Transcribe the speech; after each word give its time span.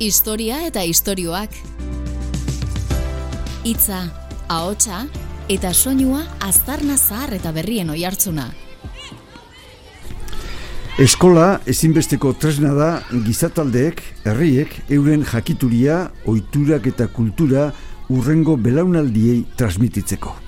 Historia 0.00 0.62
eta 0.64 0.80
istorioak. 0.88 1.52
Hitza, 3.68 3.98
ahotsa 4.48 5.02
eta 5.52 5.74
soinua 5.76 6.22
aztarna 6.40 6.96
zahar 6.96 7.34
eta 7.36 7.52
berrien 7.52 7.92
oihartzuna. 7.92 8.46
Eskola 11.04 11.60
ezinbesteko 11.68 12.32
tresna 12.40 12.72
da 12.72 12.90
gizataldeek, 13.28 14.00
herriek, 14.24 14.72
euren 14.88 15.20
jakituria, 15.34 16.06
ohiturak 16.24 16.88
eta 16.94 17.12
kultura 17.12 17.68
urrengo 18.08 18.56
belaunaldiei 18.56 19.42
transmititzeko. 19.60 20.39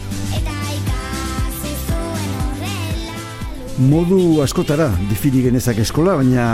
Modu 3.82 4.38
askotara 4.44 4.84
defini 5.08 5.40
genezak 5.42 5.80
eskola, 5.82 6.12
baina 6.20 6.44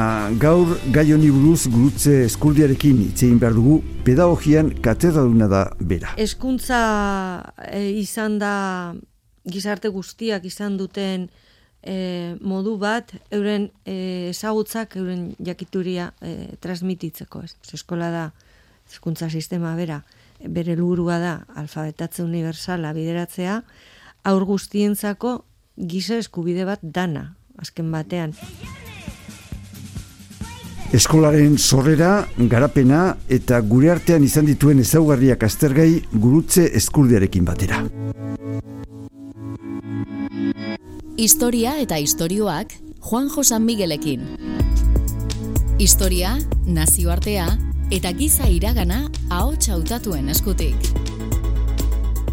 gaur 0.41 0.71
gai 0.95 1.11
honi 1.13 1.29
buruz 1.35 1.67
gurutze 1.69 2.23
eskuldiarekin 2.25 3.03
itzein 3.05 3.37
behar 3.43 3.57
dugu 3.57 3.75
pedagogian 4.07 4.71
katedraduna 4.85 5.49
da 5.51 5.61
bera. 5.91 6.15
Hezkuntza 6.17 6.79
e, 7.67 7.83
izan 8.01 8.39
da 8.41 8.53
gizarte 9.45 9.91
guztiak 9.93 10.47
izan 10.49 10.79
duten 10.81 11.27
e, 11.83 11.99
modu 12.41 12.79
bat 12.81 13.13
euren 13.35 13.69
e, 13.85 14.31
ezagutzak 14.31 14.97
euren 14.97 15.29
jakituria 15.51 16.09
e, 16.23 16.55
transmititzeko. 16.65 17.45
Ez. 17.45 17.59
Eskola 17.77 18.09
da 18.15 18.25
hezkuntza 18.89 19.29
sistema 19.29 19.75
bera 19.77 20.01
bere 20.47 20.79
lurua 20.81 21.21
da 21.21 21.37
alfabetatze 21.61 22.25
universala 22.25 22.95
bideratzea 22.97 23.61
aur 24.25 24.49
guztientzako 24.49 25.43
giza 25.79 26.19
eskubide 26.19 26.67
bat 26.67 26.83
dana 26.83 27.37
azken 27.59 27.91
batean. 27.93 28.35
Eskolaren 30.95 31.59
sorrera, 31.59 32.27
garapena 32.49 33.19
eta 33.29 33.59
gure 33.61 33.91
artean 33.93 34.25
izan 34.25 34.47
dituen 34.49 34.81
ezaugarriak 34.81 35.43
aztergai 35.45 35.91
gurutze 36.13 36.65
eskuldearekin 36.81 37.45
batera. 37.45 37.83
Historia 41.19 41.75
eta 41.83 41.99
istorioak 41.99 42.73
Juan 43.05 43.29
Josan 43.29 43.67
Miguelekin. 43.67 44.25
Historia, 45.79 46.39
nazioartea 46.65 47.51
eta 47.93 48.13
giza 48.17 48.49
iragana 48.49 49.05
ahots 49.29 49.69
hautatuen 49.69 50.29
eskutik. 50.33 50.89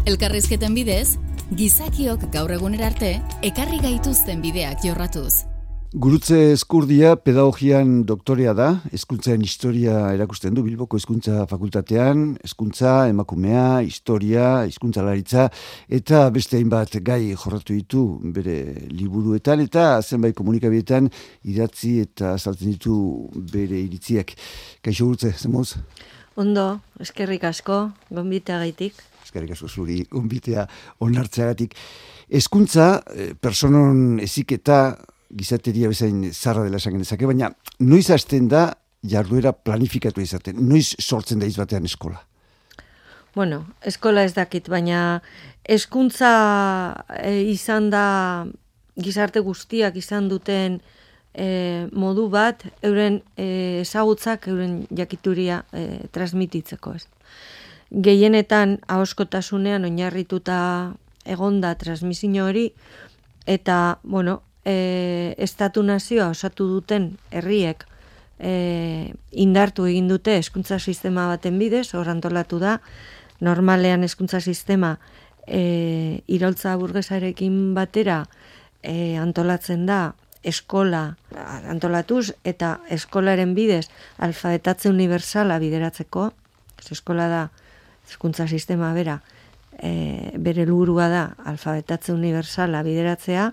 Elkarrizketen 0.06 0.74
bidez, 0.74 1.18
gizakiok 1.54 2.24
gaur 2.34 2.50
egunerarte 2.50 3.12
ekarri 3.46 3.78
gaituzten 3.78 4.40
bideak 4.42 4.82
jorratuz. 4.82 5.46
Gurutze 5.94 6.50
eskurdia 6.50 7.12
pedagogian 7.22 8.00
doktorea 8.04 8.52
da, 8.58 8.66
hezkuntzaren 8.90 9.44
historia 9.46 9.94
erakusten 10.12 10.56
du 10.58 10.64
Bilboko 10.66 10.98
hezkuntza 10.98 11.46
fakultatean, 11.46 12.34
hezkuntza 12.42 12.96
emakumea, 13.12 13.78
historia, 13.86 14.66
hizkuntza 14.66 15.06
laritza 15.06 15.46
eta 15.86 16.26
beste 16.34 16.58
hainbat 16.58 16.98
gai 17.06 17.30
jorratu 17.30 17.78
ditu 17.78 18.04
bere 18.34 18.58
liburuetan 18.90 19.62
eta 19.62 20.02
zenbait 20.02 20.34
komunikabietan 20.36 21.08
idatzi 21.46 22.00
eta 22.02 22.34
saltzen 22.36 22.74
ditu 22.74 22.98
bere 23.54 23.78
iritziak. 23.86 24.34
Kaixo 24.82 25.06
gurutze, 25.06 25.30
zemoz? 25.38 25.76
Ondo, 26.36 26.72
eskerrik 27.00 27.46
asko, 27.46 27.84
gombita 28.10 28.58
gaitik. 28.58 28.98
Eskerrik 29.26 29.56
asko 29.56 29.68
zuri, 29.68 30.00
gombitea 30.10 30.66
onartzeagatik. 31.02 31.74
Hezkuntza, 32.30 33.02
eh, 33.10 33.32
personon 33.34 34.20
eziketa, 34.22 34.96
gizateria 35.36 35.90
bezain 35.90 36.22
zarra 36.32 36.62
dela 36.62 36.78
esan 36.78 36.94
genezake, 36.94 37.26
baina 37.26 37.50
noiz 37.80 38.06
hasten 38.14 38.48
da 38.48 38.68
jarduera 39.02 39.52
planifikatu 39.52 40.22
izaten, 40.22 40.60
noiz 40.68 40.94
sortzen 41.00 41.42
da 41.42 41.46
izbatean 41.46 41.84
eskola? 41.84 42.22
Bueno, 43.34 43.66
eskola 43.84 44.22
ez 44.24 44.32
dakit, 44.34 44.70
baina 44.72 45.20
eskuntza 45.68 46.30
e, 47.18 47.42
izan 47.50 47.90
da 47.92 48.46
gizarte 48.96 49.42
guztiak 49.44 49.98
izan 50.00 50.30
duten 50.30 50.78
e, 51.34 51.86
modu 51.92 52.30
bat, 52.32 52.64
euren 52.86 53.20
e, 53.36 53.82
ezagutzak, 53.82 54.48
euren 54.48 54.78
jakituria 54.88 55.64
e, 55.72 56.06
transmititzeko 56.14 56.94
ez. 56.96 57.04
Gehienetan 57.90 58.78
ahoskotasunean 58.88 59.84
oinarrituta 59.84 60.58
egonda 61.24 61.74
transmisio 61.74 62.46
hori, 62.46 62.72
eta, 63.46 63.98
bueno, 64.02 64.42
e, 64.64 65.34
estatu 65.38 65.82
nazioa 65.82 66.28
osatu 66.34 66.66
duten 66.66 67.12
herriek 67.30 67.84
e, 68.38 69.12
indartu 69.30 69.86
egin 69.86 70.08
dute 70.10 70.36
hezkuntza 70.38 70.78
sistema 70.78 71.28
baten 71.30 71.58
bidez, 71.58 71.94
hor 71.94 72.10
antolatu 72.10 72.58
da, 72.58 72.80
normalean 73.40 74.02
hezkuntza 74.02 74.40
sistema 74.40 74.96
e, 75.46 76.22
iraultza 76.26 76.76
burgesarekin 76.76 77.74
batera 77.74 78.24
e, 78.82 79.16
antolatzen 79.16 79.86
da 79.86 80.14
eskola 80.46 81.16
antolatuz 81.66 82.30
eta 82.46 82.76
eskolaren 82.94 83.54
bidez 83.54 83.88
alfabetatze 84.22 84.90
universala 84.90 85.58
bideratzeko, 85.58 86.30
eskola 86.90 87.26
da 87.28 87.40
hezkuntza 88.06 88.46
sistema 88.48 88.92
bera, 88.94 89.20
e, 89.78 90.32
bere 90.38 90.66
lurua 90.66 91.08
da 91.12 91.24
alfabetatze 91.44 92.12
universala 92.12 92.82
bideratzea, 92.86 93.50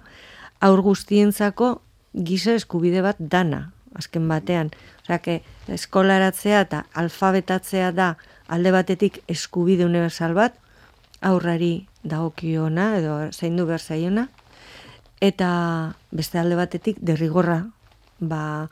aur 0.63 0.81
guztientzako 0.81 1.75
giza 2.13 2.55
eskubide 2.55 3.01
bat 3.01 3.17
dana, 3.19 3.71
azken 3.97 4.27
batean. 4.29 4.71
Osea, 5.03 5.39
eskolaratzea 5.75 6.61
eta 6.67 6.83
alfabetatzea 6.99 7.91
da 7.91 8.13
alde 8.47 8.71
batetik 8.71 9.19
eskubide 9.27 9.85
universal 9.85 10.35
bat, 10.37 10.55
aurrari 11.23 11.87
dagokiona 12.03 12.97
edo 12.99 13.17
zein 13.31 13.57
du 13.57 13.65
berzaiona, 13.65 14.27
eta 15.23 15.49
beste 16.11 16.39
alde 16.39 16.57
batetik 16.59 16.99
derrigorra, 16.99 17.61
ba, 18.19 18.69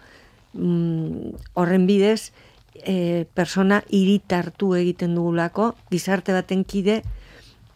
mm, 0.54 1.36
horren 1.56 1.88
bidez, 1.88 2.32
e, 2.76 3.26
persona 3.34 3.82
iritartu 3.90 4.74
egiten 4.76 5.16
dugulako, 5.16 5.74
gizarte 5.92 6.34
baten 6.34 6.64
kide, 6.66 7.02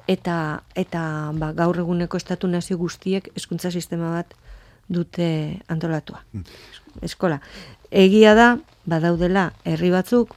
eta 0.08 0.64
eta 0.76 1.02
ba, 1.34 1.52
gaur 1.58 1.80
eguneko 1.82 2.18
estatu 2.18 2.48
nazio 2.48 2.78
guztiek 2.78 3.30
hezkuntza 3.36 3.72
sistema 3.72 4.12
bat 4.14 4.34
dute 4.88 5.62
antolatua. 5.68 6.22
Eskola. 7.02 7.40
Egia 7.92 8.36
da, 8.38 8.50
badaudela 8.86 9.52
herri 9.66 9.90
batzuk 9.90 10.36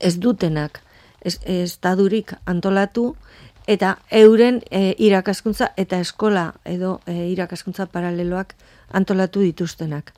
ez 0.00 0.16
dutenak 0.20 0.82
estadurik 1.24 2.34
antolatu 2.46 3.16
eta 3.68 3.96
euren 4.14 4.62
e, 4.70 4.94
irakaskuntza 4.98 5.72
eta 5.76 5.98
eskola 6.00 6.52
edo 6.64 7.00
e, 7.06 7.28
irakaskuntza 7.32 7.88
paraleloak 7.92 8.54
antolatu 8.92 9.42
dituztenak. 9.44 10.14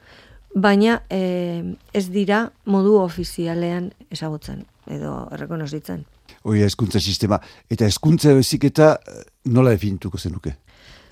Baina 0.55 1.03
e, 1.11 1.77
ez 1.95 2.09
dira 2.11 2.49
modu 2.67 2.97
ofizialean 2.99 3.93
ezagutzen 4.11 4.65
edo 4.91 5.29
errekonozitzen 5.33 6.05
hori 6.43 6.63
eskuntza 6.65 7.01
sistema. 7.01 7.39
Eta 7.71 7.87
eskuntza 7.89 8.35
bezik 8.37 8.67
eta 8.71 8.95
eh, 8.97 9.23
nola 9.53 9.75
definituko 9.77 10.19
zenuke? 10.19 10.55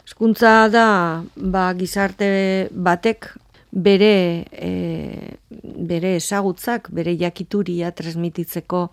Eskuntza 0.06 0.69
da 0.72 0.87
ba, 1.37 1.69
gizarte 1.76 2.69
batek 2.72 3.28
bere, 3.71 4.47
e, 4.49 5.37
bere 5.88 6.15
ezagutzak, 6.16 6.88
bere 6.97 7.12
jakituria 7.20 7.93
transmititzeko 7.93 8.87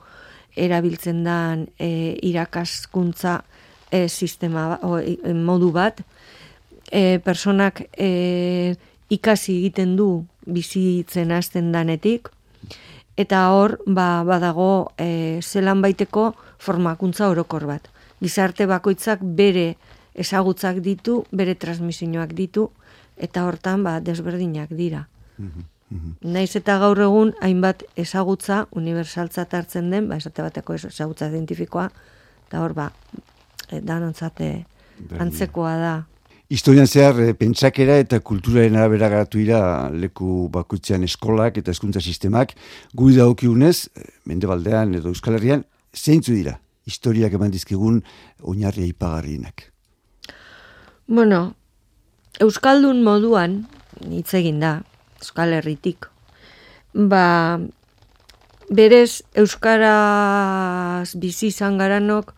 erabiltzen 0.59 1.23
dan 1.23 1.63
e, 1.79 2.17
irakaskuntza 2.27 3.37
e, 3.91 4.07
sistema 4.09 4.73
o, 4.83 4.99
modu 5.39 5.71
bat. 5.75 6.03
E, 6.91 7.21
personak 7.23 7.85
e, 7.95 8.75
ikasi 9.09 9.55
egiten 9.61 9.95
du 9.95 10.25
bizitzen 10.45 11.31
hasten 11.31 11.71
danetik, 11.71 12.29
eta 13.17 13.49
hor 13.55 13.79
ba, 13.87 14.23
badago 14.27 14.91
e, 14.97 15.39
zelan 15.41 15.81
baiteko 15.81 16.33
formakuntza 16.59 17.29
orokor 17.31 17.65
bat. 17.67 17.89
Gizarte 18.21 18.67
bakoitzak 18.67 19.21
bere 19.21 19.75
ezagutzak 20.15 20.79
ditu, 20.83 21.23
bere 21.31 21.55
transmisioak 21.55 22.33
ditu, 22.35 22.69
eta 23.17 23.45
hortan 23.47 23.83
ba, 23.83 23.99
desberdinak 23.99 24.71
dira. 24.75 25.05
Naiz 26.25 26.55
eta 26.57 26.77
gaur 26.81 26.99
egun 26.99 27.33
hainbat 27.45 27.83
ezagutza 27.95 28.65
universaltza 28.71 29.45
hartzen 29.51 29.91
den, 29.91 30.09
ba, 30.09 30.17
esate 30.17 30.43
bateko 30.43 30.75
ezagutza 30.75 31.29
identifikoa, 31.29 31.89
eta 32.47 32.63
hor 32.63 32.73
ba, 32.73 32.89
e, 33.69 33.81
danontzate 33.81 34.65
antzekoa 35.19 35.77
da 35.79 35.95
Historian 36.47 36.85
zehar, 36.85 37.17
e, 37.19 37.33
pentsakera 37.33 37.97
eta 37.97 38.19
kulturaren 38.21 38.75
arabera 38.77 39.09
garatu 39.09 39.39
dira 39.41 39.89
leku 39.89 40.47
bakutzean 40.53 41.03
eskolak 41.03 41.57
eta 41.57 41.73
eskuntza 41.73 42.01
sistemak, 42.01 42.53
guri 42.93 43.17
daukiunez, 43.17 43.87
e, 43.97 44.11
mendebaldean 44.29 44.93
edo 44.99 45.09
euskal 45.09 45.39
herrian, 45.39 45.65
zeintzu 45.95 46.35
dira 46.35 46.59
historiak 46.85 47.33
eman 47.33 47.51
dizkigun 47.51 48.03
oinarria 48.41 48.85
ipagarrienak? 48.85 49.71
Bueno, 51.07 51.55
Euskaldun 52.41 53.01
moduan, 53.05 53.63
hitz 54.09 54.33
egin 54.37 54.59
da, 54.61 54.79
Euskal 55.21 55.53
Herritik, 55.57 56.09
ba, 56.93 57.57
berez 58.69 59.23
Euskaraz 59.33 61.15
bizi 61.21 61.49
izan 61.53 61.79
garanok, 61.81 62.33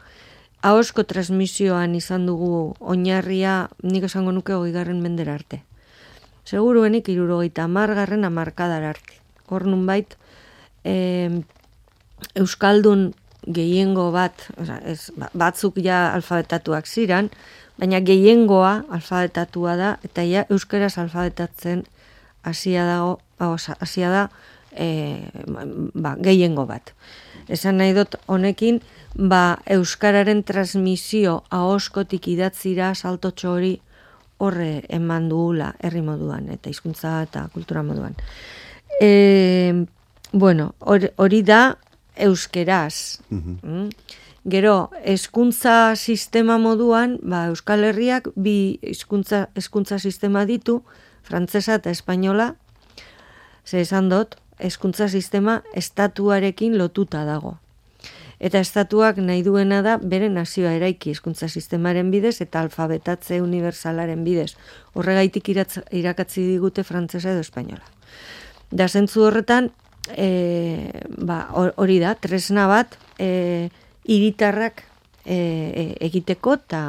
ahosko 0.62 1.04
transmisioan 1.04 1.96
izan 1.96 2.26
dugu 2.26 2.76
oinarria, 2.80 3.68
nik 3.84 4.08
esango 4.10 4.32
nuke 4.32 4.54
hogei 4.54 4.74
garren 4.74 5.02
mendera 5.02 5.36
arte. 5.38 5.62
Seguruenik 6.48 7.10
irurogeita 7.12 7.68
margarren 7.68 8.26
amarkadar 8.26 8.84
arte. 8.84 9.20
Hor 9.48 9.68
nun 9.68 9.86
bait, 9.86 10.16
e, 10.84 11.44
Euskaldun 12.36 13.12
gehiengo 13.48 14.10
bat, 14.12 14.48
oza, 14.58 14.80
ez, 14.84 15.12
ba, 15.16 15.30
batzuk 15.34 15.78
ja 15.84 16.08
alfabetatuak 16.16 16.88
ziran, 16.88 17.30
baina 17.78 18.02
gehiengoa 18.02 18.88
alfabetatua 18.90 19.76
da, 19.78 19.92
eta 20.04 20.26
ja 20.26 20.46
Euskaraz 20.50 20.98
alfabetatzen 20.98 21.86
hasia 22.44 22.86
dago, 22.88 23.20
hasia 23.80 24.10
da, 24.12 24.28
e, 24.78 25.30
ba, 25.94 26.16
gehiengo 26.22 26.68
bat. 26.70 26.94
Esan 27.50 27.80
nahi 27.82 27.96
dut 27.96 28.16
honekin, 28.28 28.82
ba, 29.16 29.60
Euskararen 29.78 30.44
transmisio 30.44 31.42
ahoskotik 31.50 32.28
idatzira 32.28 32.94
saltotxo 32.96 33.54
hori 33.58 33.74
horre 34.38 34.84
eman 34.94 35.30
duela 35.30 35.74
herri 35.82 36.04
moduan, 36.06 36.52
eta 36.54 36.70
hizkuntza 36.70 37.24
eta 37.26 37.48
kultura 37.54 37.84
moduan. 37.84 38.16
E, 39.02 39.86
bueno, 40.32 40.74
hori 40.86 41.42
da 41.44 41.78
euskeraz. 42.16 43.20
Mm 43.30 43.90
Gero, 44.48 44.92
hezkuntza 45.04 45.98
sistema 46.00 46.56
moduan, 46.56 47.18
ba, 47.20 47.50
Euskal 47.52 47.84
Herriak 47.84 48.30
bi 48.40 48.80
hizkuntza 48.80 49.50
hezkuntza 49.60 49.98
sistema 50.00 50.46
ditu, 50.48 50.78
frantsesa 51.28 51.76
eta 51.82 51.92
espainola. 51.92 52.54
Ze 53.68 53.82
esan 53.84 54.08
dut, 54.08 54.38
hezkuntza 54.60 55.08
sistema 55.10 55.62
estatuarekin 55.74 56.78
lotuta 56.78 57.26
dago 57.26 57.58
eta 58.40 58.62
estatuak 58.62 59.18
nahi 59.18 59.42
duena 59.44 59.82
da 59.82 59.98
bere 59.98 60.30
nazioa 60.30 60.76
eraiki 60.78 61.12
hizkuntza 61.12 61.50
sistemaren 61.50 62.12
bidez 62.14 62.36
eta 62.46 62.62
alfabetatze 62.62 63.42
universalaren 63.42 64.24
bidez. 64.24 64.52
Horregaitik 64.94 65.50
irakatzi 65.50 66.46
digute 66.46 66.84
frantsesa 66.86 67.34
edo 67.34 67.42
espainola. 67.46 67.86
Da 68.70 68.88
zentzu 68.88 69.26
horretan, 69.26 69.72
e, 70.14 70.92
ba, 71.18 71.48
hori 71.56 72.00
da, 72.04 72.14
tresna 72.16 72.68
bat, 72.70 72.98
e, 73.18 73.70
iritarrak 74.06 74.84
e, 75.26 75.36
e, 75.36 75.86
egiteko 76.06 76.58
eta 76.60 76.82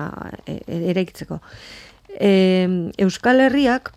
e, 0.45 0.61
eraikitzeko. 0.93 1.41
E, 2.13 2.33
Euskal 3.05 3.41
Herriak, 3.47 3.93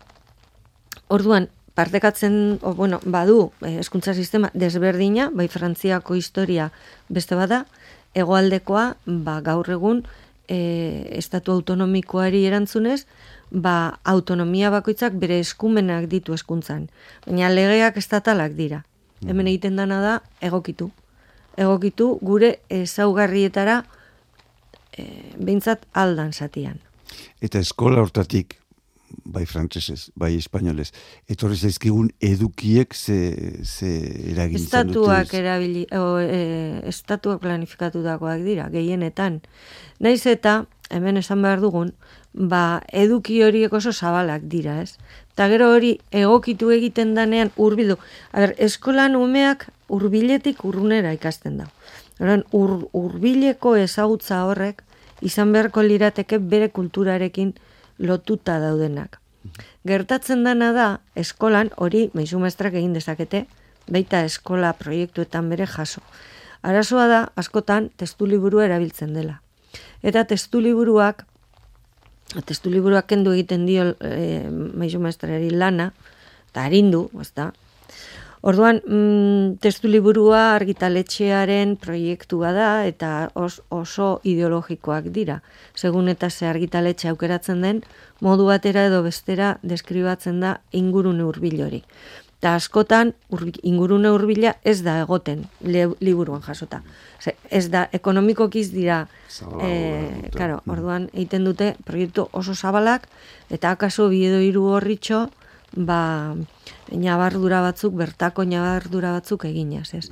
orduan, 1.11 1.49
partekatzen, 1.81 2.59
o, 2.61 2.75
bueno, 2.77 2.99
badu, 3.05 3.51
eh, 3.65 3.79
eskuntza 3.81 4.13
sistema 4.13 4.51
desberdina, 4.53 5.31
bai 5.33 5.47
frantziako 5.49 6.15
historia 6.15 6.69
beste 7.09 7.35
bada, 7.35 7.65
egoaldekoa, 8.13 8.85
ba, 9.25 9.39
gaur 9.41 9.69
egun, 9.73 10.03
e, 10.51 10.59
estatu 11.17 11.55
autonomikoari 11.55 12.43
erantzunez, 12.45 13.05
ba, 13.49 13.97
autonomia 14.03 14.69
bakoitzak 14.73 15.17
bere 15.19 15.39
eskumenak 15.41 16.05
ditu 16.11 16.37
eskuntzan. 16.37 16.89
Baina 17.25 17.49
legeak 17.49 17.97
estatalak 17.97 18.53
dira. 18.59 18.83
Hemen 19.23 19.45
mm. 19.45 19.51
egiten 19.55 19.81
dana 19.81 20.01
da, 20.03 20.13
egokitu. 20.41 20.91
Egokitu 21.57 22.13
gure 22.21 22.55
ezaugarrietara 22.69 23.81
e, 24.93 25.07
behintzat 25.37 25.87
aldan 25.97 26.33
zatian. 26.33 26.79
Eta 27.41 27.59
eskola 27.59 28.03
hortatik, 28.03 28.60
bai 29.25 29.45
frantsesez, 29.45 30.11
bai 30.15 30.35
espainolez. 30.37 30.89
Etorri 31.29 31.55
zaizkigun 31.55 32.11
edukiek 32.21 32.93
ze, 32.95 33.17
ze 33.63 33.89
eragin 34.31 34.59
Estatuak 34.59 35.33
erabili, 35.33 35.85
o, 35.95 36.19
e, 36.19 36.81
estatuak 36.89 37.41
planifikatutakoak 37.41 38.43
dira, 38.45 38.69
gehienetan. 38.73 39.41
Naiz 39.99 40.25
eta, 40.25 40.65
hemen 40.89 41.17
esan 41.17 41.41
behar 41.41 41.61
dugun, 41.63 41.93
ba, 42.33 42.81
eduki 42.91 43.41
horiek 43.43 43.73
oso 43.73 43.91
zabalak 43.91 44.47
dira, 44.51 44.81
ez? 44.81 44.97
Eta 45.33 45.47
gero 45.51 45.71
hori 45.75 45.95
egokitu 46.11 46.71
egiten 46.75 47.15
danean 47.15 47.51
urbildu. 47.57 47.97
A 48.31 48.45
ber, 48.45 48.55
eskolan 48.57 49.15
umeak 49.15 49.67
urbiletik 49.89 50.63
urrunera 50.67 51.13
ikasten 51.15 51.57
da. 51.61 51.67
Horan, 52.19 52.43
ur, 52.53 52.87
urbileko 52.93 53.75
ezagutza 53.79 54.43
horrek, 54.45 54.83
izan 55.21 55.51
beharko 55.53 55.83
lirateke 55.85 56.37
bere 56.37 56.69
kulturarekin 56.69 57.53
lotuta 58.01 58.57
daudenak. 58.59 59.21
Gertatzen 59.87 60.43
dana 60.45 60.71
da, 60.75 60.87
eskolan 61.17 61.71
hori 61.77 62.09
meizu 62.17 62.39
maestrak 62.41 62.75
egin 62.77 62.93
dezakete, 62.93 63.45
baita 63.91 64.21
eskola 64.27 64.73
proiektuetan 64.77 65.49
bere 65.49 65.65
jaso. 65.69 66.03
Arazoa 66.61 67.07
da, 67.09 67.21
askotan, 67.35 67.89
testu 67.97 68.27
liburu 68.29 68.61
erabiltzen 68.61 69.15
dela. 69.17 69.39
Eta 70.05 70.23
testu 70.29 70.61
liburuak, 70.61 71.25
testu 72.45 72.69
liburuak 72.69 73.07
kendu 73.09 73.33
egiten 73.33 73.65
dio 73.65 73.87
e, 73.97 74.45
meizu 74.49 75.01
maestrari 75.01 75.49
lana, 75.49 75.91
eta 76.51 76.67
harindu, 76.67 77.07
da, 77.35 77.49
Orduan, 78.41 78.81
mm, 78.81 79.59
testu 79.61 79.85
liburua 79.87 80.55
argitaletxearen 80.55 81.75
proiektua 81.77 82.49
da 82.55 82.69
eta 82.89 83.29
oso 83.35 84.07
ideologikoak 84.25 85.11
dira. 85.13 85.41
Segun 85.75 86.09
eta 86.09 86.29
ze 86.29 86.47
argitaletxe 86.49 87.11
aukeratzen 87.11 87.61
den, 87.61 87.83
modu 88.19 88.47
batera 88.49 88.87
edo 88.89 89.03
bestera 89.05 89.59
deskribatzen 89.61 90.39
da 90.41 90.55
ingurune 90.71 91.23
hurbil 91.23 91.61
hori. 91.61 91.83
Ta 92.41 92.55
askotan 92.57 93.13
ingurune 93.61 94.09
hurbila 94.09 94.55
ez 94.65 94.81
da 94.81 94.97
egoten 95.03 95.45
liburuan 95.61 96.41
jasota. 96.41 96.81
ez 97.51 97.69
da 97.69 97.87
ekonomikokiz 97.93 98.71
dira 98.73 99.07
eh 99.61 100.29
claro, 100.31 100.61
orduan 100.65 101.07
egiten 101.13 101.43
dute 101.45 101.75
proiektu 101.85 102.29
oso 102.31 102.55
zabalak 102.55 103.07
eta 103.51 103.69
akaso 103.69 104.09
bi 104.09 104.25
hiru 104.25 104.63
horritxo 104.73 105.29
ba, 105.75 106.35
nabardura 106.91 107.61
batzuk, 107.61 107.95
bertako 107.95 108.45
nabardura 108.45 109.13
batzuk 109.17 109.45
eginaz, 109.45 109.93
ez. 109.93 110.09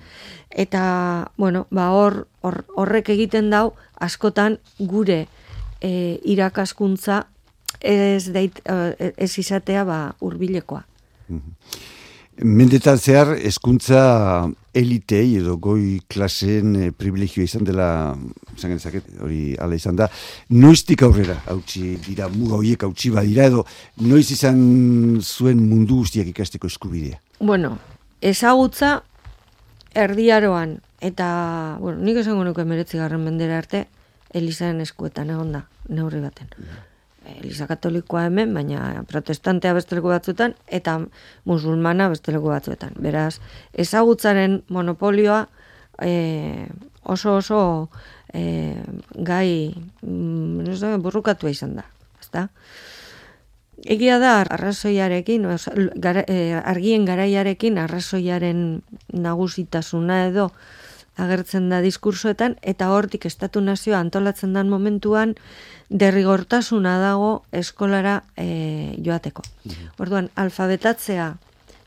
Eta, 0.50 1.32
bueno, 1.38 1.68
ba, 1.72 1.90
hor, 1.92 2.26
horrek 2.42 3.10
egiten 3.16 3.50
dau, 3.50 3.74
askotan 4.00 4.60
gure 4.80 5.26
e, 5.82 6.20
irakaskuntza 6.24 7.26
ez, 7.80 8.32
deit, 8.32 8.62
e, 8.66 9.14
ez 9.18 9.32
izatea 9.38 9.84
ba, 9.88 10.02
urbilekoa. 10.20 10.86
Mhm. 11.28 11.58
Mendetan 12.40 12.96
zehar, 12.96 13.34
eskuntza 13.44 14.48
elitei 14.72 15.36
edo 15.42 15.58
goi 15.60 16.00
klasen 16.08 16.76
e, 16.78 16.86
privilegioa 16.96 17.44
izan 17.44 17.66
dela, 17.68 17.88
izan 18.56 18.72
genezaket, 18.72 19.10
hori 19.20 19.58
ala 19.60 19.76
izan 19.76 19.98
da, 20.00 20.08
noiztik 20.56 21.04
aurrera, 21.04 21.36
hautsi 21.52 21.98
dira, 22.06 22.30
muga 22.32 22.56
horiek 22.62 22.86
hautsi 22.88 23.12
badira, 23.12 23.50
edo 23.52 23.66
noiz 24.08 24.30
izan 24.32 24.62
zuen 25.20 25.66
mundu 25.68 26.00
guztiak 26.00 26.32
ikasteko 26.32 26.72
eskubidea? 26.72 27.20
Bueno, 27.44 27.74
ezagutza 28.24 29.02
erdiaroan, 30.00 30.78
eta, 31.04 31.28
bueno, 31.82 32.00
nik 32.08 32.22
esango 32.24 32.48
nuke 32.48 32.64
meretzi 32.64 33.02
garren 33.02 33.26
mendera 33.26 33.60
arte, 33.60 33.88
Elizaren 34.32 34.80
eskuetan 34.86 35.34
egon 35.34 35.52
da, 35.58 35.66
neurri 35.90 36.22
baten. 36.24 36.56
Eliza 37.38 37.68
katolikoa 37.70 38.26
hemen, 38.28 38.54
baina 38.54 39.04
protestantea 39.08 39.74
besteleko 39.78 40.12
batzuetan, 40.12 40.56
eta 40.68 41.00
musulmana 41.46 42.10
besteleko 42.10 42.52
batzuetan. 42.52 42.98
Beraz, 43.00 43.40
ezagutzaren 43.74 44.62
monopolioa 44.70 45.46
e, 46.02 46.68
oso 47.04 47.36
oso 47.40 47.62
e, 48.34 48.76
gai 49.16 49.76
mm, 50.02 51.00
burrukatu 51.04 51.50
izan 51.50 51.76
da. 51.80 51.86
Ezta? 52.20 52.48
Egia 53.88 54.18
da, 54.20 54.42
arrazoiarekin, 54.42 55.46
argien 55.48 57.06
garaiarekin, 57.08 57.78
arrazoiaren 57.80 58.82
nagusitasuna 59.14 60.26
edo, 60.28 60.50
agertzen 61.20 61.70
da 61.72 61.80
diskursoetan, 61.84 62.58
eta 62.62 62.90
hortik 62.92 63.26
estatu 63.30 63.62
nazioa 63.64 64.00
antolatzen 64.04 64.54
dan 64.56 64.70
momentuan, 64.72 65.36
derrigortasuna 65.90 66.98
dago 67.02 67.44
eskolara 67.52 68.24
e, 68.38 68.96
joateko. 69.04 69.44
Mhm. 69.66 69.94
Orduan, 69.98 70.30
alfabetatzea 70.36 71.36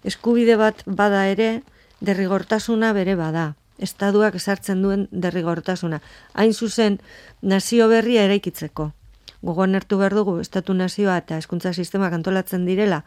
eskubide 0.05 0.57
bat 0.57 0.83
bada 0.87 1.27
ere, 1.31 1.63
derrigortasuna 2.01 2.93
bere 2.93 3.15
bada. 3.15 3.55
Estaduak 3.83 4.35
esartzen 4.39 4.83
duen 4.83 5.07
derrigortasuna. 5.11 6.01
Hain 6.35 6.53
zuzen, 6.55 7.01
nazio 7.41 7.89
berria 7.89 8.27
eraikitzeko. 8.27 8.93
Gogoan 9.43 9.75
hartu 9.75 9.99
behar 9.99 10.15
dugu, 10.15 10.39
estatu 10.41 10.75
nazioa 10.75 11.17
eta 11.19 11.39
eskuntza 11.39 11.73
sistemak 11.73 12.13
antolatzen 12.15 12.67
direla, 12.67 13.03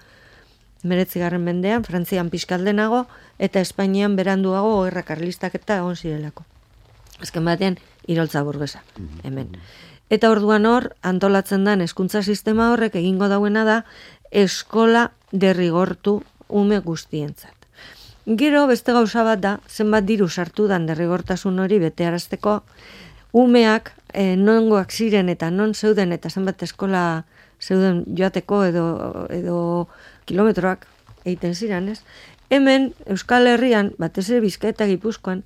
meretzigarren 0.84 1.44
mendean, 1.44 1.86
Frantzian 1.88 2.30
pixkaldenago, 2.30 3.06
eta 3.40 3.62
Espainian 3.64 4.16
beranduago 4.20 4.84
gerra 4.84 5.04
karlistak 5.08 5.56
eta 5.56 5.80
egon 5.80 5.96
zirelako. 5.96 6.44
Azken 7.24 7.46
batean, 7.48 7.80
iroltza 8.08 8.44
burgesa, 8.44 8.84
mhm. 8.98 9.24
hemen. 9.24 9.60
Eta 10.10 10.30
orduan 10.30 10.66
hor, 10.70 10.92
antolatzen 11.02 11.66
den 11.66 11.82
eskuntza 11.82 12.22
sistema 12.22 12.70
horrek 12.72 12.96
egingo 13.00 13.28
dauena 13.28 13.64
da, 13.66 13.78
eskola 14.32 15.10
derrigortu 15.32 16.20
ume 16.50 16.80
guztientzat. 16.80 17.54
Gero 18.26 18.66
beste 18.68 18.94
gauza 18.94 19.24
bat 19.26 19.42
da, 19.42 19.58
zenbat 19.70 20.06
diru 20.06 20.28
sartu 20.30 20.68
dan 20.68 20.86
derrigortasun 20.86 21.60
hori 21.62 21.80
bete 21.82 22.06
arazteko, 22.06 22.62
umeak 23.36 23.92
e, 24.14 24.36
nongoak 24.36 24.94
ziren 24.94 25.30
eta 25.30 25.52
non 25.52 25.74
zeuden 25.76 26.14
eta 26.16 26.30
zenbat 26.30 26.64
eskola 26.64 27.26
zeuden 27.62 28.04
joateko 28.18 28.64
edo, 28.66 28.86
edo 29.30 29.58
kilometroak 30.26 30.88
egiten 31.26 31.56
ziren, 31.56 31.90
ez? 31.90 32.02
Hemen, 32.50 32.94
Euskal 33.10 33.48
Herrian, 33.50 33.92
batez 33.98 34.30
ere 34.30 34.42
bizkaeta 34.44 34.86
gipuzkoan, 34.88 35.44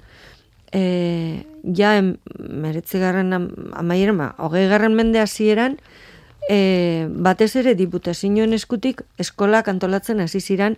e, 0.71 1.45
ja 1.63 1.93
meretzi 2.01 2.99
garren 2.99 3.33
amaieran, 3.73 4.17
ba, 4.17 4.33
hogei 4.37 4.67
garren 4.69 4.95
mende 4.95 5.19
hasieran, 5.19 5.77
e, 6.49 7.07
batez 7.09 7.55
ere 7.61 7.75
diputazioen 7.75 8.53
eskutik 8.53 9.03
eskolak 9.17 9.67
antolatzen 9.67 10.19
hasi 10.19 10.41
ziren, 10.41 10.77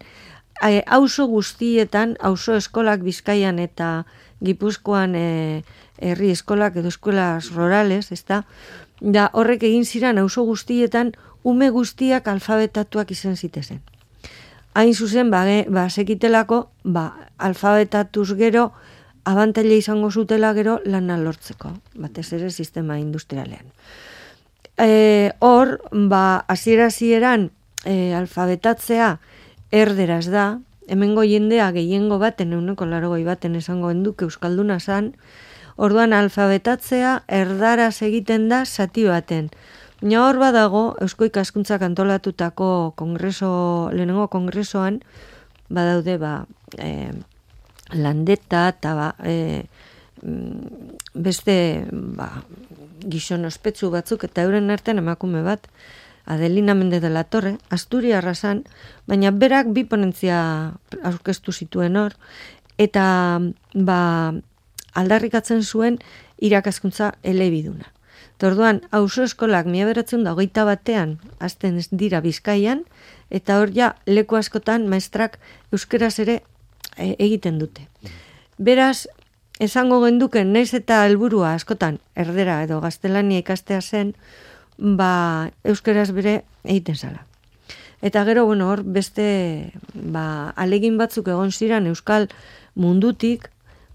e, 0.63 0.81
auzo 0.87 1.27
guztietan, 1.27 2.17
auzo 2.19 2.55
eskolak 2.55 3.03
bizkaian 3.03 3.59
eta 3.59 4.05
gipuzkoan 4.41 5.15
e, 5.15 5.63
herri 6.01 6.31
eskolak 6.31 6.77
edo 6.81 6.89
eskolas 6.89 7.51
rurales, 7.53 8.11
ezta? 8.11 8.43
Da 9.01 9.29
horrek 9.33 9.63
egin 9.63 9.85
ziren 9.85 10.19
auzo 10.21 10.43
guztietan 10.45 11.13
ume 11.43 11.69
guztiak 11.73 12.27
alfabetatuak 12.27 13.11
izan 13.11 13.35
zitezen. 13.35 13.81
Hain 14.73 14.93
zuzen, 14.93 15.31
ba, 15.31 15.43
ba 15.67 15.89
sekitelako, 15.89 16.69
ba, 16.83 17.11
alfabetatuz 17.37 18.29
gero, 18.39 18.71
abantaila 19.25 19.75
izango 19.77 20.11
zutela 20.11 20.53
gero 20.53 20.79
lana 20.85 21.17
lortzeko, 21.17 21.75
batez 21.95 22.31
ere 22.33 22.49
sistema 22.49 22.99
industrialean. 22.99 23.71
E, 24.77 25.31
hor, 25.39 25.79
ba, 25.91 26.45
hasiera 26.47 26.87
hasieran 26.89 27.51
e, 27.85 28.13
alfabetatzea 28.17 29.19
erderaz 29.71 30.25
da, 30.31 30.59
hemengo 30.87 31.23
jendea 31.23 31.71
gehiengo 31.71 32.17
baten, 32.19 32.53
euneko 32.53 32.85
larogoi 32.85 33.23
baten 33.23 33.55
esango 33.55 33.91
enduke 33.91 34.25
Euskalduna 34.25 34.79
zan, 34.79 35.13
orduan 35.77 36.13
alfabetatzea 36.13 37.21
erdaraz 37.27 38.01
egiten 38.01 38.49
da 38.49 38.65
zati 38.65 39.05
baten. 39.07 39.51
Baina 40.01 40.23
hor 40.25 40.39
badago, 40.41 40.95
Eusko 41.01 41.27
ikaskuntza 41.29 41.77
kantolatutako 41.79 42.93
kongreso, 42.97 43.51
lehenengo 43.93 44.27
kongresoan, 44.33 45.03
badaude, 45.69 46.17
ba, 46.17 46.33
e, 46.81 47.11
landeta 47.93 48.67
eta 48.71 48.93
ba, 48.95 49.07
e, 49.23 49.65
beste 51.13 51.55
ba, 51.91 52.29
gizon 53.01 53.45
ospetsu 53.49 53.89
batzuk 53.91 54.25
eta 54.27 54.45
euren 54.45 54.69
artean 54.69 55.01
emakume 55.01 55.41
bat 55.43 55.67
Adelina 56.25 56.75
Mende 56.75 56.99
de 56.99 57.09
la 57.09 57.23
Torre, 57.23 57.57
Asturia 57.69 58.19
arrasan, 58.19 58.63
baina 59.09 59.31
berak 59.31 59.71
bi 59.73 59.83
ponentzia 59.83 60.37
aurkeztu 61.03 61.51
zituen 61.51 61.97
hor, 61.97 62.13
eta 62.77 63.41
ba, 63.73 64.01
aldarrikatzen 64.93 65.63
zuen 65.63 65.97
irakaskuntza 66.37 67.15
elebiduna. 67.23 67.89
Torduan, 68.41 68.81
hauso 68.89 69.23
eskolak 69.23 69.67
beratzen 69.69 70.23
da 70.23 70.33
hogeita 70.33 70.63
batean, 70.65 71.19
azten 71.39 71.79
dira 71.91 72.21
bizkaian, 72.21 72.85
eta 73.29 73.59
hor 73.59 73.69
ja, 73.73 73.95
leku 74.05 74.35
askotan 74.35 74.87
maestrak 74.87 75.37
euskeraz 75.71 76.19
ere 76.19 76.41
e, 76.97 77.15
egiten 77.19 77.59
dute. 77.59 77.87
Beraz, 78.57 79.07
esango 79.59 80.01
genduken, 80.03 80.53
naiz 80.53 80.73
eta 80.77 81.03
helburua 81.05 81.55
askotan, 81.55 81.99
erdera 82.15 82.61
edo 82.65 82.79
gaztelania 82.81 83.43
ikastea 83.43 83.81
zen, 83.81 84.15
ba, 84.77 85.51
euskeraz 85.63 86.09
bere 86.17 86.41
egiten 86.63 86.95
zala. 86.95 87.25
Eta 88.01 88.23
gero, 88.25 88.45
bueno, 88.45 88.71
hor, 88.71 88.81
beste, 88.83 89.71
ba, 89.93 90.49
alegin 90.57 90.97
batzuk 90.97 91.27
egon 91.29 91.51
ziren 91.53 91.85
euskal 91.87 92.27
mundutik, 92.73 93.51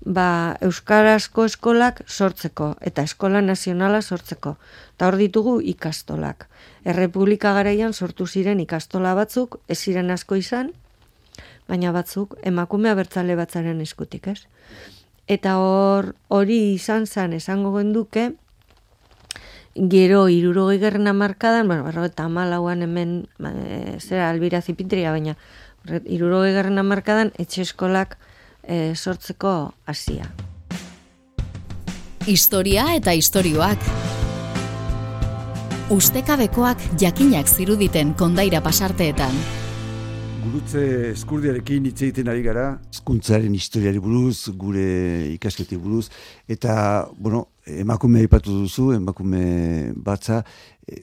ba, 0.06 0.56
euskarazko 0.62 1.44
eskolak 1.50 2.04
sortzeko, 2.06 2.76
eta 2.80 3.02
eskola 3.02 3.42
nazionala 3.42 4.02
sortzeko. 4.02 4.54
Eta 4.94 5.10
hor 5.10 5.18
ditugu 5.18 5.58
ikastolak. 5.74 6.46
Errepublika 6.86 7.52
garaian 7.52 7.92
sortu 7.92 8.26
ziren 8.26 8.62
ikastola 8.62 9.14
batzuk, 9.18 9.58
ez 9.68 9.78
ziren 9.80 10.14
asko 10.14 10.38
izan, 10.38 10.70
baina 11.68 11.92
batzuk 11.92 12.36
emakumea 12.42 12.94
bertzale 12.94 13.36
batzaren 13.36 13.80
eskutik, 13.80 14.28
ez? 14.28 14.46
eta 15.26 15.58
hor 15.58 16.14
hori 16.28 16.58
izan 16.74 17.06
zan 17.06 17.34
esango 17.34 17.74
genduke 17.76 18.32
gero 19.76 20.28
irurogei 20.32 20.78
gerren 20.80 21.08
amarkadan, 21.10 21.66
bueno, 21.68 21.84
berro 21.84 22.06
eta 22.08 22.24
amalauan 22.24 22.82
hemen 22.82 23.26
e, 23.44 23.98
zera 24.00 24.30
albira 24.30 24.62
zipintria, 24.62 25.10
baina 25.12 25.36
irurogei 26.06 26.54
gerren 26.54 26.78
amarkadan 26.78 27.32
etxe 27.36 27.66
eskolak 27.66 28.16
e, 28.62 28.94
sortzeko 28.94 29.74
hasia. 29.84 30.30
Historia 32.26 32.94
eta 32.96 33.12
istorioak 33.14 33.82
Ustekabekoak 35.92 36.80
jakinak 36.98 37.46
ziruditen 37.46 38.16
kondaira 38.18 38.58
pasarteetan 38.64 39.65
gurutze 40.46 40.80
eskurdiarekin 41.10 41.88
hitz 41.88 41.96
egiten 42.06 42.28
ari 42.30 42.42
gara, 42.44 42.66
eskuntzaren 42.94 43.54
historiari 43.56 43.98
buruz, 44.02 44.52
gure 44.54 44.84
ikasketi 45.32 45.78
buruz, 45.80 46.04
eta, 46.48 46.76
bueno, 47.18 47.40
emakume 47.66 48.22
aipatu 48.22 48.54
duzu, 48.60 48.92
emakume 48.94 49.40
batza, 50.06 50.44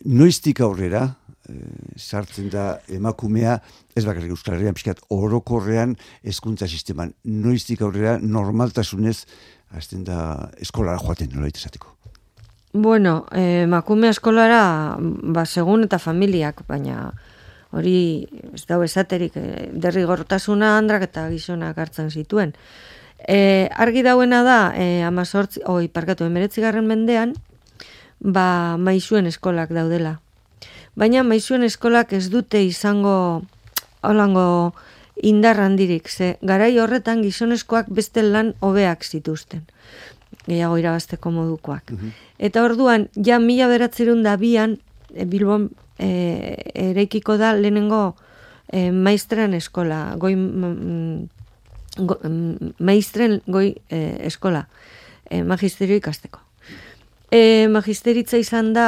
noiztik 0.07 0.62
aurrera, 0.63 1.03
e, 1.50 1.57
sartzen 1.97 2.47
da 2.53 2.77
emakumea, 2.88 3.57
ez 3.91 4.05
bakarrik 4.07 4.31
Euskal 4.31 4.55
Herrian, 4.55 4.77
pixkat, 4.79 5.03
orokorrean 5.12 5.97
eskuntza 6.23 6.69
sisteman, 6.71 7.12
noiztik 7.27 7.83
aurrera, 7.83 8.15
normaltasunez, 8.23 9.25
hasten 9.75 10.07
da 10.07 10.21
eskolara 10.63 11.03
joaten, 11.03 11.35
nola 11.35 11.51
esateko. 11.51 11.91
Bueno, 12.73 13.25
emakume 13.38 14.07
eskolara, 14.13 14.63
ba, 15.35 15.43
segun 15.45 15.83
eta 15.89 16.00
familiak, 16.00 16.63
baina, 16.69 17.12
hori 17.73 18.27
ez 18.53 18.65
dago 18.69 18.85
esaterik 18.85 19.35
e, 19.39 19.69
derrigortasuna 19.73 20.77
andrak 20.77 21.07
eta 21.09 21.25
gizonak 21.31 21.77
hartzen 21.81 22.11
zituen. 22.11 22.53
E, 23.27 23.69
argi 23.71 24.03
dauena 24.05 24.43
da, 24.45 24.59
e, 24.77 25.01
amazortzi, 25.07 25.63
oi, 25.65 25.87
parkatu, 25.87 26.27
emeretzi 26.29 26.61
garren 26.61 26.87
mendean, 26.87 27.33
ba, 28.19 28.77
maizuen 28.77 29.27
eskolak 29.27 29.73
daudela. 29.73 30.19
Baina 30.99 31.23
maizuen 31.25 31.63
eskolak 31.65 32.13
ez 32.13 32.27
dute 32.29 32.61
izango, 32.61 33.43
holango, 34.05 34.73
indar 35.21 35.59
handirik, 35.61 36.09
ze 36.09 36.37
garai 36.41 36.77
horretan 36.79 37.21
gizoneskoak 37.25 37.89
beste 37.89 38.23
lan 38.25 38.53
hobeak 38.61 39.05
zituzten 39.05 39.65
gehiago 40.47 40.77
irabazteko 40.77 41.31
modukoak. 41.31 41.91
Mhm. 41.91 42.09
Eta 42.39 42.63
orduan, 42.65 43.07
ja 43.15 43.39
mila 43.39 43.69
beratzerun 43.71 44.23
da 44.23 44.35
bian, 44.37 44.77
Bilbon 45.13 45.69
e, 46.00 46.57
ereikiko 46.73 47.38
da 47.38 47.53
lehenengo 47.53 48.15
e, 48.71 48.91
maistren 48.91 49.53
eskola, 49.53 50.15
goi 50.17 50.35
mm, 50.35 51.27
go, 52.07 52.17
mm, 52.23 52.73
maistren 52.79 53.39
goi 53.47 53.73
e, 53.89 54.01
eskola, 54.29 54.65
e, 55.29 55.43
magisterio 55.43 55.97
ikasteko. 56.00 56.41
E, 57.33 57.67
magisteritza 57.69 58.38
izan 58.38 58.73
da 58.73 58.88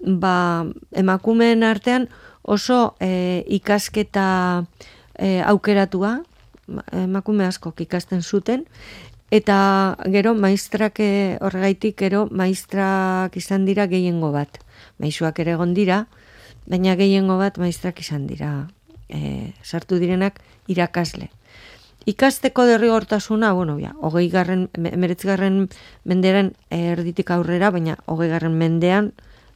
ba, 0.00 0.66
emakumeen 0.94 1.64
artean 1.66 2.08
oso 2.42 2.94
e, 3.00 3.42
ikasketa 3.58 4.28
e, 5.18 5.40
aukeratua, 5.42 6.20
emakume 6.92 7.46
asko 7.46 7.72
ikasten 7.78 8.22
zuten, 8.22 8.64
eta 9.30 9.96
gero 10.10 10.34
maistrak 10.34 11.00
horregaitik 11.42 11.96
gero 11.98 12.26
maistrak 12.30 13.36
izan 13.36 13.64
dira 13.66 13.86
gehiengo 13.90 14.30
bat 14.34 14.65
maisuak 14.98 15.38
ere 15.44 15.56
egon 15.56 15.74
dira, 15.74 16.06
baina 16.66 16.96
gehiengo 16.98 17.38
bat 17.38 17.58
maistrak 17.58 18.00
izan 18.00 18.26
dira 18.26 18.68
e, 19.08 19.52
sartu 19.62 20.00
direnak 20.02 20.40
irakasle. 20.68 21.30
Ikasteko 22.06 22.66
derrigortasuna, 22.68 23.52
bueno, 23.52 23.80
ja, 23.82 23.92
hogei 23.98 24.28
garren, 24.30 24.68
garren 25.24 25.64
mendearen 26.04 26.52
erditik 26.70 27.32
aurrera, 27.34 27.72
baina 27.74 27.96
hogei 28.06 28.28
garren 28.30 28.54
mendean, 28.54 29.10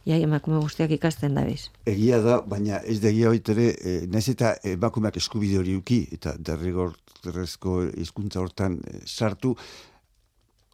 ja, 0.05 0.17
emakume 0.17 0.59
guztiak 0.59 0.91
ikasten 0.91 1.37
da 1.37 1.45
biz. 1.47 1.69
Egia 1.87 2.19
da, 2.23 2.41
baina 2.41 2.81
ez 2.83 2.99
da 2.99 3.07
egia 3.07 3.31
hoitere, 3.31 3.69
e, 3.79 3.93
naiz 4.11 4.27
eta 4.33 4.57
emakumeak 4.67 5.21
eskubide 5.21 5.61
hori 5.61 5.77
uki, 5.79 6.01
eta 6.11 6.35
derrigortezko 6.39 7.77
hizkuntza 8.03 8.43
hortan 8.43 8.81
e, 8.83 8.99
sartu, 9.05 9.55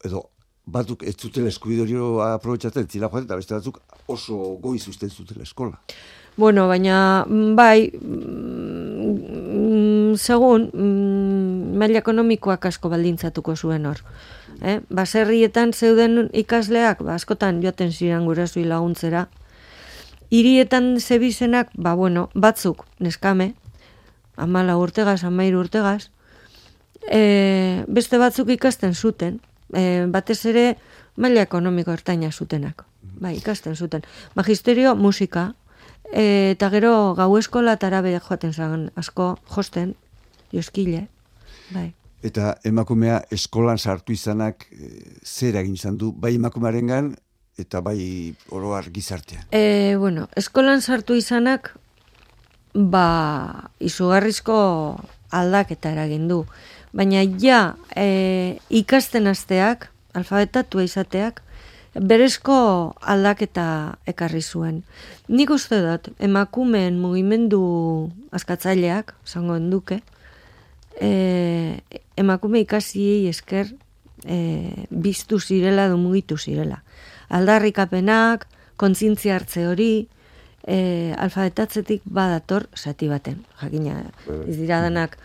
edo 0.05 0.25
batzuk 0.67 1.03
ez 1.07 1.15
zutela 1.15 1.47
eskubidorio 1.47 2.21
aprobetsatzen 2.25 2.87
zila 2.91 3.09
joan, 3.11 3.23
eta 3.25 3.35
beste 3.39 3.55
batzuk 3.55 3.79
oso 4.07 4.35
goiz 4.61 4.87
usten 4.87 5.09
zutela 5.09 5.43
eskola. 5.43 5.77
Bueno, 6.37 6.67
baina 6.67 7.25
bai, 7.57 7.91
mm, 7.97 9.07
segun, 10.15 10.69
mm, 10.73 11.77
maila 11.79 11.97
ekonomikoak 12.03 12.65
asko 12.69 12.89
baldintzatuko 12.89 13.55
zuen 13.55 13.85
hor. 13.85 13.97
Eh? 14.61 14.81
Baserrietan 14.89 15.73
zeuden 15.73 16.29
ikasleak, 16.33 17.01
ba, 17.01 17.15
askotan 17.15 17.61
joaten 17.63 17.91
ziren 17.91 18.25
gurasui 18.25 18.65
laguntzera. 18.65 19.27
Hirietan 20.29 20.99
zebizenak, 20.99 21.69
ba, 21.73 21.95
bueno, 21.95 22.29
batzuk, 22.35 22.85
neskame, 22.99 23.53
amala 24.35 24.77
urtegaz, 24.77 25.23
amairu 25.23 25.59
urtegaz, 25.63 26.09
e, 27.09 27.83
beste 27.87 28.17
batzuk 28.21 28.49
ikasten 28.49 28.93
zuten, 28.93 29.39
e, 29.73 30.05
batez 30.11 30.39
ere 30.45 30.67
maila 31.15 31.43
ekonomiko 31.47 31.91
ertaina 31.91 32.31
zutenak. 32.31 32.85
Bai, 33.17 33.37
ikasten 33.37 33.75
zuten. 33.75 34.03
Magisterio 34.35 34.95
musika, 34.95 35.53
e, 36.11 36.51
eta 36.55 36.69
gero 36.69 37.13
gau 37.17 37.37
eskola 37.37 37.73
eta 37.73 37.89
joaten 37.89 38.53
zagen 38.53 38.91
asko 38.95 39.37
josten, 39.55 39.95
joskile. 40.53 41.07
Bai. 41.73 41.93
Eta 42.23 42.55
emakumea 42.65 43.21
eskolan 43.31 43.77
sartu 43.77 44.13
izanak 44.13 44.67
e, 44.71 45.17
zer 45.23 45.55
egin 45.55 45.73
izan 45.73 45.97
du, 45.97 46.11
bai 46.11 46.35
emakumearengan 46.35 47.15
eta 47.57 47.81
bai 47.81 48.33
oroar 48.49 48.89
gizartean. 48.93 49.45
E, 49.51 49.95
bueno, 49.97 50.27
eskolan 50.35 50.81
sartu 50.81 51.15
izanak 51.17 51.73
ba 52.73 53.69
izugarrizko 53.79 54.57
aldaketa 55.31 55.91
eragin 55.91 56.27
du. 56.27 56.45
Baina 56.97 57.21
ja 57.37 57.75
e, 57.93 58.57
ikasten 58.73 59.29
asteak, 59.29 59.91
alfabetatua 60.17 60.81
izateak, 60.87 61.43
berezko 61.93 62.57
aldaketa 63.01 63.67
ekarri 64.09 64.41
zuen. 64.41 64.81
Nik 65.29 65.53
uste 65.53 65.77
dut, 65.83 66.09
emakumeen 66.17 66.97
mugimendu 67.01 67.61
askatzaileak, 68.33 69.13
zango 69.29 69.59
duke, 69.69 69.99
e, 70.97 71.79
emakume 72.17 72.65
ikasi 72.65 73.27
esker 73.29 73.69
e, 74.25 74.85
biztu 74.89 75.39
zirela 75.39 75.87
du 75.89 76.01
mugitu 76.01 76.37
zirela. 76.37 76.81
Aldarrikapenak, 77.29 78.47
kontzintzia 78.77 79.37
hartze 79.37 79.67
hori, 79.69 80.07
e, 80.65 81.13
alfabetatzetik 81.17 82.01
badator 82.05 82.65
zati 82.75 83.09
baten. 83.09 83.43
Jakina, 83.61 84.01
ez 84.47 84.57
dira 84.57 84.81
denak 84.81 85.19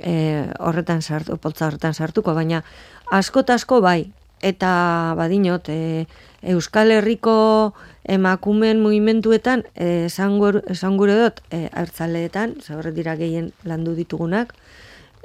e, 0.00 0.48
horretan 0.58 1.02
sartu, 1.02 1.36
poltza 1.36 1.68
horretan 1.68 1.94
sartuko, 1.94 2.34
baina 2.34 2.64
asko 3.10 3.44
asko 3.46 3.80
bai, 3.80 4.12
eta 4.42 5.14
badinot, 5.16 5.68
e, 5.68 6.06
Euskal 6.42 6.90
Herriko 6.90 7.74
emakumen 8.08 8.80
mugimenduetan 8.80 9.64
esan 9.76 10.38
gure 10.40 11.16
dut 11.18 11.42
e, 11.52 11.68
hartzaleetan, 11.72 12.56
zaurret 12.64 12.94
dira 12.94 13.16
gehien 13.16 13.52
landu 13.64 13.94
ditugunak, 13.94 14.54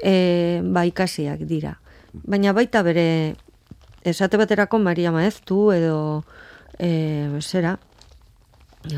e, 0.04 0.62
ba 0.64 0.86
ikasiak 0.86 1.48
dira. 1.48 1.80
Baina 2.14 2.54
baita 2.54 2.84
bere 2.84 3.36
esate 4.04 4.38
baterako 4.38 4.80
Maria 4.80 5.12
Maeztu 5.12 5.72
edo 5.72 6.24
e, 6.80 7.32
zera 7.42 7.78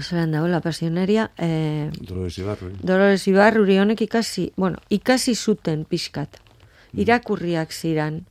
Zeran 0.01 0.31
dago, 0.31 0.47
la 0.47 0.61
pasionaria... 0.61 1.31
Eh, 1.37 1.89
Dolores 1.99 2.37
Ibarru. 2.37 2.71
Dolores 2.81 3.27
Ibarru, 3.27 3.63
honek 3.81 4.01
ikasi, 4.01 4.51
bueno, 4.55 4.77
ikasi 4.89 5.35
zuten 5.35 5.85
pixkat. 5.85 6.39
Mm. 6.91 6.99
Irakurriak 6.99 7.71
ziran. 7.71 8.25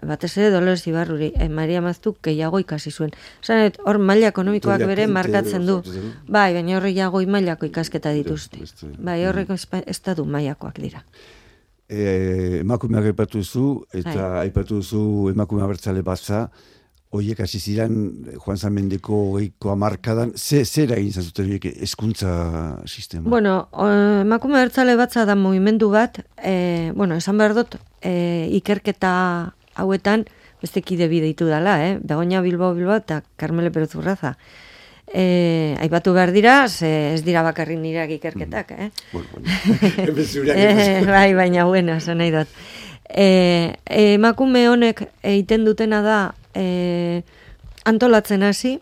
Batez 0.00 0.38
ere 0.38 0.50
Dolores 0.50 0.86
Ibarruri, 0.86 1.32
eh, 1.36 1.48
Maria 1.48 1.82
Maztuk 1.84 2.22
gehiago 2.24 2.58
ikasi 2.58 2.90
zuen. 2.90 3.10
Zanet, 3.44 3.76
hor 3.84 3.98
maila 3.98 4.30
ekonomikoak 4.32 4.86
bere 4.88 5.06
markatzen 5.06 5.66
du. 5.68 5.82
Bai, 6.26 6.54
baina 6.54 6.78
horre 6.78 6.94
jago 6.96 7.20
mailako 7.26 7.68
ikasketa 7.68 8.12
dituzte. 8.16 8.64
Bai, 8.98 9.20
horrek 9.26 9.52
ez 9.86 10.00
da 10.00 10.14
du 10.14 10.24
mailakoak 10.24 10.80
dira. 10.80 11.04
E, 11.90 12.60
emakumeak 12.62 13.10
aipatu 13.10 13.42
zu, 13.44 13.84
eta 13.92 14.14
bai. 14.14 14.46
aipatu 14.46 14.80
zu 14.82 15.28
emakume 15.34 15.62
abertzale 15.62 16.02
batza, 16.06 16.48
Oiek 17.10 17.40
hasi 17.42 17.58
ziren 17.58 17.94
Juan 18.38 18.58
Zamendeko 18.58 19.16
oiko 19.34 19.72
amarkadan, 19.72 20.30
ze, 20.38 20.60
zera 20.62 20.94
egin 20.94 21.10
zazuten 21.10 21.48
horiek 21.48 21.64
eskuntza 21.82 22.30
sistema? 22.86 23.26
Bueno, 23.32 23.54
emakume 24.22 24.60
bertzale 24.60 24.94
batza 24.94 25.24
da 25.26 25.34
movimendu 25.34 25.88
bat, 25.90 26.20
e, 26.38 26.92
bueno, 26.94 27.18
esan 27.18 27.42
behar 27.42 27.56
dut, 27.58 27.74
e, 27.98 28.46
ikerketa 28.60 29.10
hauetan, 29.74 30.22
beste 30.62 30.84
kide 30.86 31.10
bideitu 31.10 31.50
dela, 31.50 31.80
eh? 31.82 31.98
Begoña 31.98 32.44
Bilbo 32.46 32.70
Bilbo 32.78 32.94
eta 32.94 33.24
Carmele 33.34 33.74
Peruzurraza. 33.74 34.36
E, 35.10 35.74
aipatu 35.82 36.14
behar 36.14 36.30
dira, 36.30 36.68
ze 36.68 37.16
ez 37.16 37.24
dira 37.26 37.42
bakarri 37.42 37.74
nirak 37.74 38.14
ikerketak, 38.20 38.70
eh? 38.78 38.90
Bueno, 39.10 39.26
bueno. 39.32 39.48
e, 40.54 41.02
bai, 41.10 41.34
baina 41.34 41.66
bueno, 41.66 41.98
esan 41.98 42.22
nahi 42.22 42.30
dut. 42.38 42.60
E, 43.10 43.74
emakume 44.14 44.68
honek 44.70 45.08
egiten 45.26 45.66
dutena 45.66 46.06
da 46.06 46.20
e, 46.54 47.22
antolatzen 47.84 48.42
hasi 48.42 48.78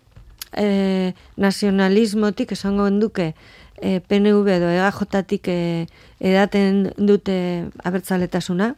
e, 0.56 1.14
nazionalismotik 1.36 2.52
esango 2.52 2.86
enduke 2.88 3.34
e, 3.80 4.00
PNV 4.00 4.48
edo 4.56 4.70
EAJ-tik 4.72 5.48
e, 5.48 5.86
edaten 6.20 6.88
dute 6.96 7.38
abertzaletasuna 7.84 8.74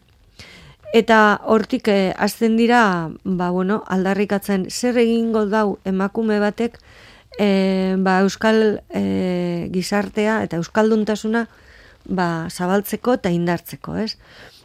eta 0.95 1.41
hortik 1.47 1.89
e, 1.89 2.13
azten 2.19 2.57
dira 2.59 3.11
ba, 3.25 3.51
bueno, 3.51 3.83
aldarrikatzen 3.87 4.67
zer 4.71 4.99
egingo 4.99 5.47
dau 5.47 5.79
emakume 5.85 6.41
batek 6.43 6.79
e, 7.39 7.97
ba, 7.99 8.21
euskal 8.27 8.81
e, 8.91 9.69
gizartea 9.73 10.43
eta 10.45 10.59
euskalduntasuna 10.59 11.47
ba, 12.11 12.49
zabaltzeko 12.51 13.21
eta 13.21 13.31
indartzeko, 13.31 13.97
ez? 13.97 14.17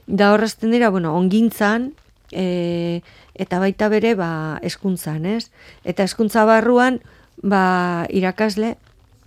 da 0.07 0.33
horrezten 0.33 0.71
dira, 0.71 0.89
bueno, 0.89 1.15
ongintzan, 1.17 1.93
e, 2.31 3.01
eta 3.35 3.59
baita 3.59 3.89
bere, 3.89 4.15
ba, 4.15 4.59
eskuntzan, 4.63 5.25
ez? 5.25 5.51
Eta 5.83 6.05
eskuntza 6.07 6.45
barruan, 6.45 7.01
ba, 7.43 8.05
irakasle, 8.09 8.75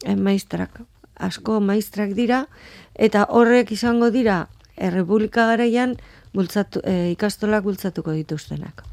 e, 0.05 0.17
maistrak, 0.17 0.81
asko 1.19 1.61
maistrak 1.61 2.15
dira, 2.17 2.47
eta 2.95 3.27
horrek 3.29 3.73
izango 3.75 4.11
dira, 4.15 4.47
errepublika 4.77 5.47
garaian, 5.51 5.97
bultzatu, 6.35 6.83
e, 6.85 7.11
ikastolak 7.15 7.65
bultzatuko 7.65 8.15
dituztenak. 8.17 8.85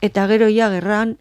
Eta 0.00 0.26
gero 0.30 0.48
ja, 0.52 0.70
gerran, 0.72 1.16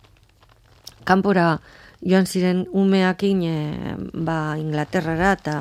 kanpora 1.04 1.60
joan 2.06 2.28
ziren 2.28 2.66
umeakin, 2.72 3.44
e, 3.44 3.96
ba, 4.14 4.58
Inglaterrara 4.60 5.34
eta 5.40 5.56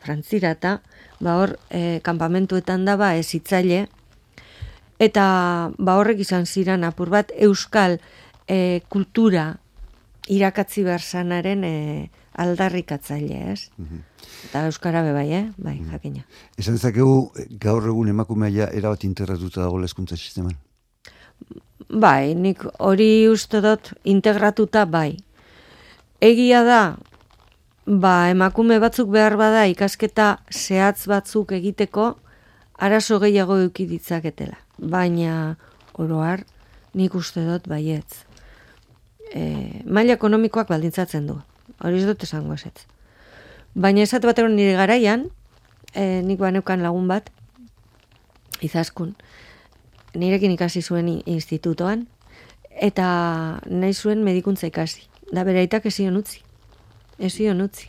Frantzira 0.00 0.54
eta, 0.56 0.80
ba 1.20 1.36
hor 1.36 1.56
e, 1.68 2.00
kanpamentuetan 2.02 2.86
daba 2.88 3.14
ez 3.20 3.28
hitzaile 3.36 3.86
eta 5.00 5.24
ba 5.78 5.96
horrek 5.96 6.20
izan 6.26 6.46
ziran 6.46 6.84
apur 6.84 7.10
bat 7.10 7.32
euskal 7.36 7.98
e, 8.46 8.80
kultura 8.92 9.54
irakatzi 10.30 10.84
bersanaren 10.84 11.64
e, 11.64 11.76
aldarrikatzaile, 12.40 13.42
ez? 13.52 13.68
Mm 13.78 14.06
Eta 14.40 14.62
euskara 14.64 15.02
be 15.04 15.10
bai, 15.12 15.26
eh? 15.36 15.46
Bai, 15.60 15.74
mm 15.80 15.90
jakina. 15.92 16.22
Esan 16.58 16.78
dezakegu 16.78 17.32
gaur 17.60 17.84
egun 17.86 18.08
emakumea 18.08 18.70
erabat 18.72 19.04
integratuta 19.04 19.60
dago 19.66 19.80
hezkuntza 19.84 20.16
sisteman. 20.16 20.54
Bai, 21.90 22.34
nik 22.34 22.64
hori 22.78 23.28
uste 23.28 23.60
dut 23.60 23.92
integratuta 24.04 24.86
bai. 24.86 25.18
Egia 26.20 26.62
da, 26.64 26.80
ba, 27.84 28.30
emakume 28.30 28.78
batzuk 28.80 29.10
behar 29.12 29.36
bada 29.36 29.66
ikasketa 29.66 30.38
zehatz 30.50 31.06
batzuk 31.10 31.52
egiteko 31.52 32.14
arazo 32.80 33.20
gehiago 33.20 33.58
eduki 33.60 33.86
ditzaketela. 33.86 34.58
Baina 34.78 35.56
oroar 36.00 36.44
nik 36.96 37.14
uste 37.14 37.44
dut 37.46 37.68
baietz. 37.70 38.24
E, 39.34 39.84
maila 39.84 40.16
ekonomikoak 40.16 40.72
baldintzatzen 40.72 41.28
du. 41.28 41.38
Hori 41.84 42.00
ez 42.00 42.08
dut 42.08 42.24
esango 42.26 42.56
esetz. 42.56 42.86
Baina 43.74 44.02
esat 44.02 44.26
bat 44.26 44.40
nire 44.48 44.74
garaian, 44.80 45.28
e, 45.94 46.22
nik 46.26 46.40
baneukan 46.40 46.82
lagun 46.82 47.06
bat, 47.08 47.30
izaskun, 48.60 49.14
nirekin 50.14 50.56
ikasi 50.56 50.82
zuen 50.82 51.08
institutoan, 51.26 52.08
eta 52.70 53.06
nahi 53.66 53.94
zuen 53.94 54.24
medikuntza 54.24 54.66
ikasi. 54.66 55.06
Da 55.30 55.44
bere 55.44 55.62
aitak 55.62 55.86
ezion 55.86 56.16
utzi 56.18 56.42
zion 57.28 57.60
utzi. 57.60 57.88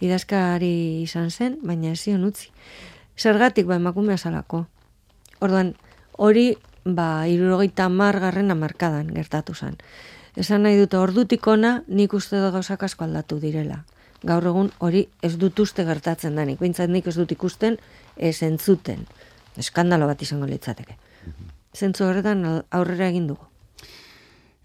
Idazkari 0.00 1.02
izan 1.02 1.30
zen, 1.30 1.58
baina 1.62 1.94
zion 1.96 2.24
utzi. 2.24 2.48
Zergatik 3.16 3.66
ba 3.66 3.76
emakumea 3.76 4.18
salako. 4.18 4.66
Orduan, 5.40 5.74
hori 6.12 6.56
ba 6.84 7.26
irurogeita 7.28 7.88
margarren 7.88 8.50
amarkadan 8.50 9.08
gertatu 9.14 9.54
zen. 9.54 9.76
Esan 10.36 10.62
nahi 10.62 10.76
dute 10.76 10.98
ordutik 11.00 11.46
ona 11.48 11.82
nik 11.88 12.12
uste 12.12 12.36
da 12.36 12.50
gauzak 12.52 12.82
asko 12.82 13.04
aldatu 13.04 13.40
direla. 13.40 13.84
Gaur 14.22 14.46
egun 14.52 14.70
hori 14.78 15.06
ez 15.22 15.36
dut 15.40 15.58
uste 15.60 15.84
gertatzen 15.84 16.36
danik. 16.36 16.60
Bintzat 16.60 16.92
nik 16.92 17.06
ez 17.06 17.16
dut 17.16 17.32
ikusten 17.32 17.78
ez 18.16 18.42
entzuten. 18.42 19.06
Eskandalo 19.56 20.06
bat 20.06 20.22
izango 20.22 20.46
litzateke. 20.46 20.96
Mhm. 21.24 21.52
Zentzu 21.76 22.04
horretan 22.04 22.44
aurrera 22.70 23.08
egin 23.08 23.26
dugu. 23.26 23.48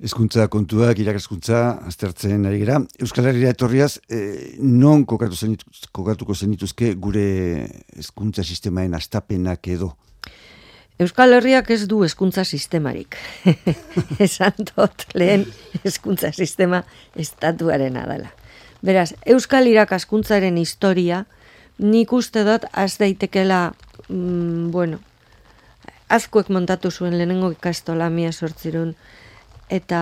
Ezkuntza 0.02 0.48
kontuak, 0.50 0.98
irakaskuntza, 0.98 1.58
aztertzen 1.86 2.48
ari 2.50 2.64
gara. 2.64 2.80
Euskal 3.06 3.28
Herria 3.30 3.52
etorriaz, 3.54 4.00
e, 4.10 4.58
non 4.58 5.04
kokatu 5.06 5.38
zenit, 5.38 5.62
kokatuko 5.94 6.34
zenituzke 6.34 6.96
gure 6.98 7.26
hezkuntza 7.94 8.42
sistemaen 8.42 8.98
astapenak 8.98 9.70
edo? 9.70 9.92
Euskal 11.02 11.38
Herriak 11.38 11.70
ez 11.70 11.86
du 11.90 12.02
hezkuntza 12.02 12.42
sistemarik. 12.46 13.20
Esan 14.26 14.58
dut 14.74 15.06
lehen 15.14 15.46
hezkuntza 15.84 16.34
sistema 16.34 16.82
estatuaren 17.14 18.02
adala. 18.02 18.34
Beraz, 18.82 19.12
Euskal 19.30 19.70
irakaskuntzaren 19.70 20.58
historia 20.58 21.28
nik 21.78 22.10
uste 22.14 22.42
dut 22.46 22.66
az 22.74 22.98
daitekela, 22.98 23.68
mm, 24.10 24.72
bueno, 24.74 24.98
azkuek 26.10 26.50
montatu 26.50 26.90
zuen 26.90 27.20
lehenengo 27.20 27.54
ikastola 27.54 28.10
mia 28.10 28.34
sortzirun, 28.34 28.96
eta 29.72 30.02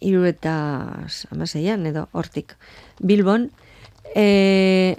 iru 0.00 0.24
eta 0.28 0.54
amaseian, 1.32 1.86
edo 1.88 2.08
hortik 2.12 2.56
Bilbon, 3.00 3.50
e, 4.14 4.96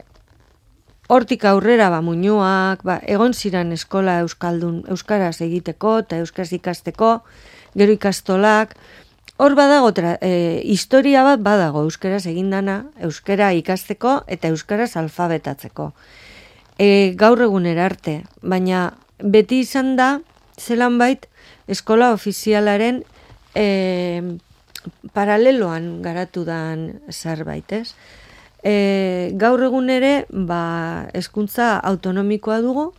hortik 1.07 1.45
aurrera 1.45 1.89
ba, 1.89 2.01
muñoak, 2.01 2.83
ba, 2.83 2.99
egon 3.05 3.33
ziren 3.33 3.71
eskola 3.75 4.19
euskaldun, 4.25 4.83
euskaraz 4.93 5.39
egiteko 5.41 5.99
eta 6.03 6.21
euskaraz 6.23 6.51
ikasteko, 6.57 7.11
gero 7.77 7.95
ikastolak, 7.95 8.75
hor 9.37 9.55
badago, 9.55 9.91
tra, 9.93 10.17
e, 10.21 10.61
historia 10.65 11.23
bat 11.23 11.41
badago 11.45 11.85
euskaraz 11.85 12.25
egindana, 12.29 12.83
euskara 13.01 13.51
ikasteko 13.53 14.21
eta 14.27 14.49
euskaraz 14.53 14.95
alfabetatzeko. 14.97 15.91
E, 16.77 17.13
gaur 17.17 17.41
egunera 17.41 17.85
arte, 17.85 18.21
baina 18.41 18.91
beti 19.21 19.61
izan 19.65 19.95
da, 19.97 20.17
zelan 20.57 20.97
bait, 20.97 21.29
eskola 21.69 22.11
ofizialaren 22.13 23.03
e, 23.57 24.37
paraleloan 25.13 26.03
garatu 26.05 26.45
dan 26.45 27.01
zerbait, 27.09 27.71
ez? 27.73 27.95
E, 28.63 29.33
gaur 29.39 29.63
egun 29.65 29.89
ere, 29.89 30.13
ba, 30.29 31.09
eskuntza 31.17 31.75
autonomikoa 31.81 32.61
dugu, 32.61 32.91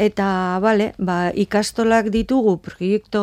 eta, 0.00 0.58
bale, 0.64 0.92
ba, 0.98 1.28
ikastolak 1.34 2.08
ditugu 2.14 2.56
proiektu 2.64 3.22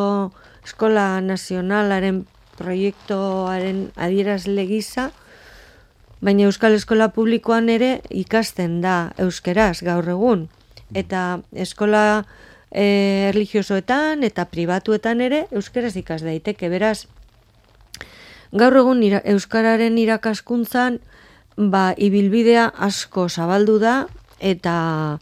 eskola 0.66 1.20
nazionalaren 1.24 2.24
proiektuaren 2.56 3.86
adierazle 4.00 4.66
gisa, 4.68 5.10
baina 6.24 6.46
Euskal 6.48 6.74
Eskola 6.76 7.10
Publikoan 7.12 7.68
ere 7.68 8.00
ikasten 8.10 8.80
da 8.84 9.12
euskeraz 9.20 9.82
gaur 9.84 10.08
egun. 10.08 10.46
Eta 10.94 11.40
eskola 11.52 12.24
e, 12.70 13.30
religiosoetan 13.34 14.24
eta 14.26 14.46
pribatuetan 14.50 15.20
ere 15.20 15.46
euskeraz 15.50 15.94
ikas 15.96 16.22
daiteke. 16.26 16.68
Beraz, 16.72 17.06
gaur 18.52 18.76
egun 18.82 19.02
euskararen 19.22 19.98
irakaskuntzan 19.98 21.00
ba 21.56 21.94
ibilbidea 21.96 22.68
asko 22.88 23.28
zabaldu 23.28 23.78
da 23.80 23.96
eta 24.40 25.18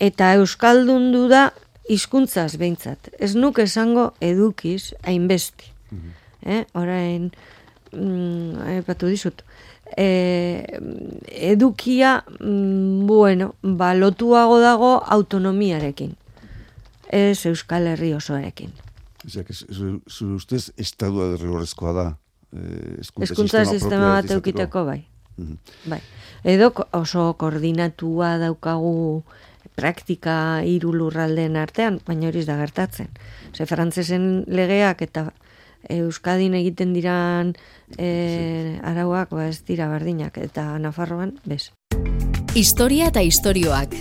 eta 0.00 0.34
euskaldundu 0.36 1.28
da 1.28 1.50
hizkuntzaz 1.88 2.56
behintzat. 2.60 3.10
Ez 3.18 3.34
nuk 3.34 3.58
esango 3.58 4.12
edukiz 4.20 4.92
hainbesti. 5.02 5.72
Mm 5.90 6.16
eh, 6.46 6.64
orain 6.74 7.30
mm, 7.92 8.78
epatu 8.80 9.10
dizut. 9.10 9.42
E, 9.96 10.66
edukia 11.30 12.24
mm, 12.40 13.06
bueno, 13.06 13.54
ba, 13.62 13.94
lotuago 13.94 14.58
dago 14.60 14.96
autonomiarekin. 15.18 16.16
Ez 17.12 17.46
Euskal 17.46 17.86
Herri 17.86 18.14
osoarekin. 18.14 18.72
Ezak, 19.26 19.50
zu 19.52 20.34
ustez, 20.34 20.70
estadua 20.78 21.32
derrigorrezkoa 21.32 21.92
da 21.92 22.06
eskuntza 23.24 23.64
sistema, 23.64 24.16
bat 24.20 24.30
eukiteko 24.30 24.84
bai. 24.86 25.00
Mm 25.36 25.58
bai. 25.90 26.00
Edo 26.46 26.70
oso 26.94 27.34
koordinatua 27.38 28.36
daukagu 28.38 29.24
praktika 29.76 30.62
hiru 30.64 30.92
lurraldeen 30.94 31.56
artean, 31.60 31.98
baina 32.06 32.28
hori 32.28 32.44
da 32.46 32.56
gertatzen. 32.56 33.10
Ze 33.52 33.66
frantsesen 33.66 34.44
legeak 34.46 35.02
eta 35.02 35.26
Euskadin 35.90 36.54
egiten 36.54 36.94
diran 36.94 37.52
e, 37.98 38.78
arauak 38.82 39.30
ba 39.30 39.48
ez 39.48 39.60
dira 39.66 39.88
berdinak 39.88 40.38
eta 40.38 40.78
Nafarroan 40.78 41.36
bez. 41.44 41.72
Historia 42.54 43.10
eta 43.12 43.20
istorioak. 43.20 43.92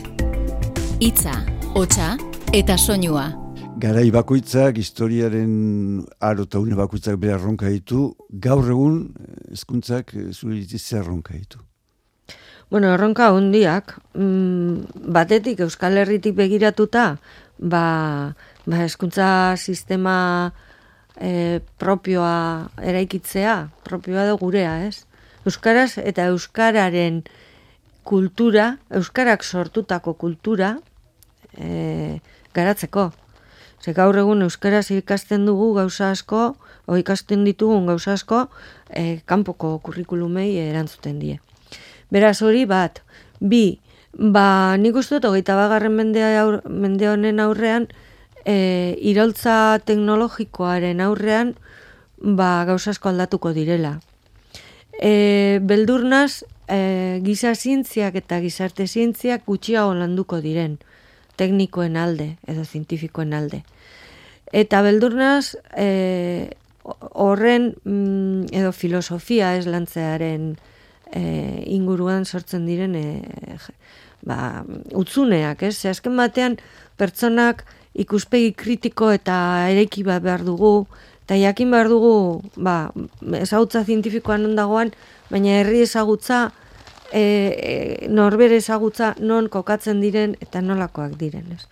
Hitza, 1.01 1.41
hotsa 1.75 2.15
eta 2.53 2.77
soinua. 2.77 3.31
Garai 3.77 4.09
bakoitzak, 4.11 4.77
historiaren 4.77 6.05
aro 6.19 6.45
eta 6.47 6.59
une 6.59 6.75
bakoitzak 6.75 7.17
behar 7.19 7.41
ronka 7.41 7.69
ditu, 7.69 8.15
gaur 8.29 8.67
egun 8.69 8.99
ezkuntzak 9.51 10.13
eh, 10.15 10.31
zuri 10.31 10.65
zer 10.77 11.05
ronka 11.05 11.33
ditu? 11.33 11.59
Bueno, 12.69 12.93
erronka 12.93 13.31
hundiak, 13.31 13.97
mm, 14.13 15.09
batetik 15.13 15.59
Euskal 15.59 15.97
Herritik 15.97 16.35
begiratuta, 16.35 17.17
ba, 17.59 18.35
ba 18.65 18.83
eskuntza 18.85 19.55
sistema 19.57 20.53
e, 21.21 21.61
propioa 21.77 22.69
eraikitzea, 22.81 23.69
propioa 23.83 24.25
da 24.25 24.33
gurea, 24.33 24.87
ez? 24.87 25.05
Euskaraz 25.45 25.99
eta 26.01 26.25
Euskararen 26.33 27.23
kultura, 28.03 28.77
Euskarak 28.89 29.43
sortutako 29.43 30.15
kultura, 30.17 30.79
e, 31.57 32.19
garatzeko. 32.53 33.11
Ze 33.83 33.93
gaur 33.93 34.17
egun 34.17 34.41
euskaraz 34.41 34.89
ikasten 34.91 35.45
dugu 35.45 35.73
gauza 35.75 36.09
asko, 36.11 36.55
o 36.85 36.97
ikasten 36.97 37.43
ditugun 37.45 37.85
gauza 37.85 38.15
asko, 38.15 38.47
e, 38.89 39.21
kanpoko 39.29 39.77
kurrikulumei 39.85 40.55
erantzuten 40.63 41.19
die. 41.19 41.39
Beraz 42.09 42.39
hori 42.41 42.65
bat, 42.65 43.01
bi, 43.39 43.79
ba 44.13 44.77
nik 44.81 44.95
uste 44.95 45.19
dut 45.19 45.29
hogeita 45.29 45.57
bagarren 45.59 45.93
mende, 45.93 46.23
mende 46.69 47.09
honen 47.11 47.43
aurrean, 47.43 47.87
e, 48.45 48.95
iraultza 49.01 49.77
teknologikoaren 49.85 51.01
aurrean, 51.01 51.55
ba 52.17 52.65
gauza 52.65 52.95
asko 52.95 53.11
aldatuko 53.11 53.53
direla. 53.53 53.99
E, 54.97 55.59
beldurnaz, 55.61 56.45
e, 56.71 57.21
giza 57.25 57.53
zientziak 57.53 58.15
eta 58.15 58.39
gizarte 58.41 58.87
zientziak 58.87 59.43
gutxiago 59.45 59.93
landuko 59.93 60.39
diren 60.41 60.79
teknikoen 61.37 61.97
alde 61.97 62.35
edo 62.47 62.63
zientifikoen 62.65 63.33
alde. 63.33 63.63
Eta 64.53 64.81
beldurnaz, 64.85 65.55
e, 65.75 66.49
horren 66.85 67.73
mm, 67.83 68.53
edo 68.53 68.71
filosofia 68.71 69.55
ez 69.57 69.65
lantzearen 69.65 70.53
e, 71.11 71.23
inguruan 71.73 72.25
sortzen 72.25 72.67
diren 72.69 72.95
e, 72.95 73.05
ba, 74.25 74.63
utzuneak, 74.93 75.63
ez? 75.63 75.75
Ze 75.79 75.89
azken 75.89 76.17
batean 76.17 76.59
pertsonak 76.99 77.65
ikuspegi 77.95 78.53
kritiko 78.57 79.11
eta 79.15 79.37
ereki 79.71 80.03
bat 80.07 80.23
behar 80.23 80.43
dugu, 80.45 80.85
eta 81.25 81.37
jakin 81.39 81.71
behar 81.73 81.89
dugu, 81.89 82.15
ba, 82.55 82.91
ezagutza 83.39 83.85
zientifikoan 83.85 84.45
ondagoan, 84.51 84.93
baina 85.31 85.59
herri 85.61 85.81
ezagutza, 85.85 86.49
e, 87.15 87.21
e, 87.21 88.07
norbere 88.11 88.59
ezagutza 88.59 89.13
non 89.23 89.47
kokatzen 89.47 90.01
diren 90.03 90.35
eta 90.43 90.61
nolakoak 90.61 91.15
diren, 91.19 91.47
ez? 91.55 91.63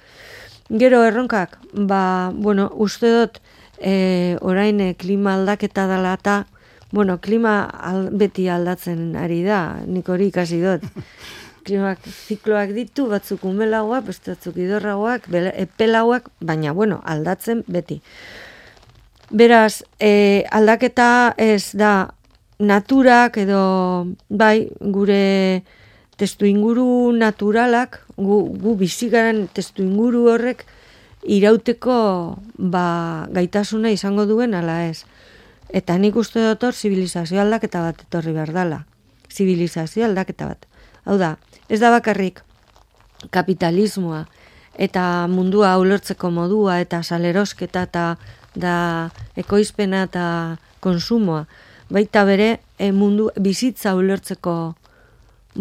Gero 0.72 1.04
erronkak, 1.04 1.58
ba, 1.76 2.32
bueno, 2.34 2.70
uste 2.80 3.12
dut 3.12 3.42
e, 3.78 4.38
orain 4.42 4.80
e, 4.80 4.94
klima 4.96 5.36
aldaketa 5.36 5.86
dela 5.92 6.16
eta, 6.16 6.38
bueno, 6.96 7.18
klima 7.20 7.68
beti 8.16 8.48
aldatzen 8.48 9.18
ari 9.20 9.42
da, 9.44 9.82
nik 9.86 10.08
hori 10.10 10.32
ikasi 10.32 10.62
dut. 10.64 10.88
Klimak 11.68 12.02
zikloak 12.08 12.74
ditu, 12.76 13.08
batzuk 13.12 13.44
umelagoak, 13.48 14.08
beste 14.10 14.34
batzuk 14.34 14.58
idorragoak, 14.60 15.30
epelauak, 15.56 16.28
baina, 16.40 16.74
bueno, 16.76 17.02
aldatzen 17.04 17.64
beti. 17.68 18.02
Beraz, 19.32 19.84
e, 20.00 20.44
aldaketa 20.52 21.34
ez 21.40 21.72
da 21.76 22.14
naturak 22.64 23.38
edo, 23.38 23.62
bai, 24.30 24.70
gure 24.80 25.64
testu 26.18 26.46
inguru 26.46 27.12
naturalak, 27.18 28.00
gu, 28.18 28.40
gu 28.62 28.76
bizigaren 28.80 29.48
testu 29.54 29.84
inguru 29.84 30.28
horrek 30.32 30.66
irauteko 31.24 31.98
ba, 32.58 33.28
gaitasuna 33.34 33.92
izango 33.92 34.26
duen 34.30 34.54
ala 34.54 34.84
ez. 34.88 35.04
Eta 35.74 35.98
nik 35.98 36.16
uste 36.20 36.44
dut 36.44 36.64
hor 36.64 36.76
zibilizazio 36.76 37.42
aldaketa 37.42 37.82
bat 37.82 38.04
etorri 38.06 38.34
behar 38.36 38.54
dela. 38.54 38.84
Zibilizazio 39.32 40.06
aldaketa 40.06 40.52
bat. 40.52 40.68
Hau 41.06 41.18
da, 41.18 41.36
ez 41.70 41.80
da 41.82 41.90
bakarrik 41.92 42.44
kapitalismoa 43.32 44.26
eta 44.74 45.28
mundua 45.30 45.76
ulertzeko 45.78 46.32
modua 46.34 46.80
eta 46.82 47.04
salerosketa 47.04 47.84
eta 47.88 48.06
da 48.56 48.76
ekoizpena 49.38 50.04
eta 50.10 50.26
konsumoa. 50.80 51.46
Baita 51.94 52.24
bere 52.26 52.48
e, 52.82 52.88
mundu 52.90 53.28
bizitza 53.38 53.92
ulertzeko 53.94 54.54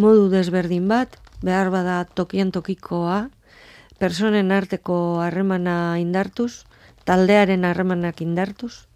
modu 0.01 0.31
desberdin 0.33 0.87
bat, 0.89 1.19
behar 1.45 1.69
bada 1.75 1.99
tokian 2.09 2.49
tokikoa, 2.55 3.27
personen 4.01 4.49
arteko 4.57 4.97
harremana 5.21 5.99
indartuz, 6.01 6.65
taldearen 7.05 7.67
harremanak 7.69 8.23
indartuz, 8.25 8.87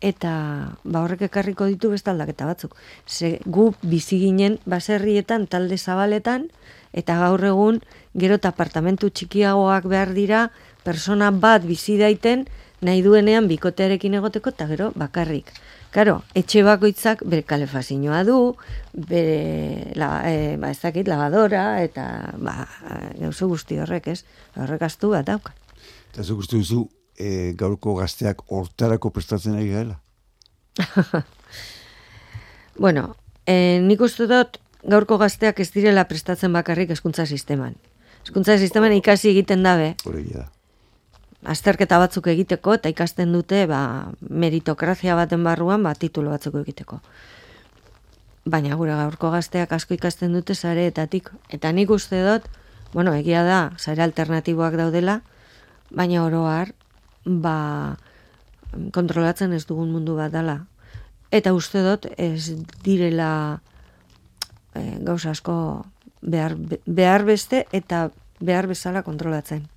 eta 0.00 0.32
ba 0.84 1.02
horrek 1.02 1.24
ekarriko 1.26 1.66
ditu 1.66 1.90
beste 1.90 2.12
aldaketa 2.12 2.46
batzuk. 2.46 2.76
Ze 3.06 3.40
gu 3.44 3.72
bizi 3.82 4.20
ginen 4.22 4.60
baserrietan 4.64 5.48
talde 5.50 5.78
zabaletan 5.78 6.52
eta 6.92 7.18
gaur 7.18 7.42
egun 7.50 7.80
gero 8.14 8.38
eta 8.38 8.54
apartamentu 8.54 9.10
txikiagoak 9.10 9.90
behar 9.90 10.14
dira 10.14 10.44
persona 10.84 11.32
bat 11.32 11.66
bizi 11.66 11.98
daiten 11.98 12.46
nahi 12.80 13.02
duenean 13.02 13.50
bikotearekin 13.50 14.14
egoteko 14.22 14.54
eta 14.54 14.70
gero 14.70 14.92
bakarrik. 14.94 15.50
Karo, 15.88 16.18
etxe 16.36 16.60
bakoitzak 16.66 17.22
bere 17.24 17.42
kalefazioa 17.48 18.20
du, 18.28 18.36
bere 18.92 19.94
la, 19.96 20.10
e, 20.28 20.56
ba, 20.60 20.68
ez 20.68 20.80
dakit, 20.82 21.08
lavadora, 21.08 21.80
eta 21.80 22.34
ba, 22.36 22.66
gauzo 23.16 23.48
guzti 23.48 23.78
horrek, 23.80 24.10
ez? 24.12 24.20
Horrek 24.60 24.84
astu 24.84 25.14
bat 25.14 25.26
dauka. 25.26 25.54
Eta 26.12 26.26
zuk 26.26 26.44
uste 26.44 26.60
duzu, 26.60 26.84
e, 27.16 27.54
gaurko 27.56 27.96
gazteak 27.96 28.44
hortarako 28.52 29.14
prestatzen 29.16 29.56
ari 29.56 29.72
gaela? 29.72 29.96
bueno, 32.84 33.14
e, 33.46 33.80
nik 33.80 34.04
uste 34.04 34.28
dut 34.28 34.60
gaurko 34.84 35.16
gazteak 35.18 35.64
ez 35.64 35.70
direla 35.72 36.04
prestatzen 36.10 36.52
bakarrik 36.52 36.92
eskuntza 36.92 37.26
sisteman. 37.26 37.80
Eskuntza 38.26 38.58
sisteman 38.60 38.92
ikasi 38.92 39.32
egiten 39.32 39.64
dabe. 39.64 39.94
Horregia 40.04 40.44
da. 40.44 40.57
Azterketa 41.46 42.00
batzuk 42.02 42.26
egiteko 42.26 42.74
eta 42.74 42.90
ikasten 42.90 43.32
dute 43.32 43.66
ba, 43.70 44.10
meritokrazia 44.28 45.14
baten 45.14 45.44
barruan 45.46 45.84
ba, 45.86 45.94
titulo 45.94 46.32
batzuk 46.34 46.58
egiteko. 46.64 46.98
Baina 48.48 48.74
gure 48.80 48.96
gaurko 48.96 49.30
gazteak 49.30 49.72
asko 49.72 49.94
ikasten 49.94 50.32
dute 50.34 50.54
zareetatik. 50.54 51.30
Eta 51.54 51.70
nik 51.72 51.90
uste 51.94 52.24
dut, 52.24 52.48
bueno, 52.92 53.12
egia 53.14 53.44
da, 53.44 53.60
zare 53.78 54.02
alternatiboak 54.02 54.74
daudela, 54.80 55.20
baina 55.90 56.24
oroar, 56.24 56.72
ba, 57.24 57.96
kontrolatzen 58.92 59.52
ez 59.52 59.64
dugun 59.68 59.92
mundu 59.92 60.16
bat 60.16 60.32
dela. 60.32 60.64
Eta 61.30 61.52
uste 61.52 61.84
dut, 61.84 62.08
ez 62.16 62.56
direla 62.82 63.60
e, 64.74 64.96
gauza 65.04 65.36
asko 65.36 65.84
behar, 66.22 66.56
behar 66.86 67.24
beste 67.28 67.66
eta 67.72 68.08
behar 68.40 68.66
bezala 68.66 69.04
kontrolatzen. 69.04 69.68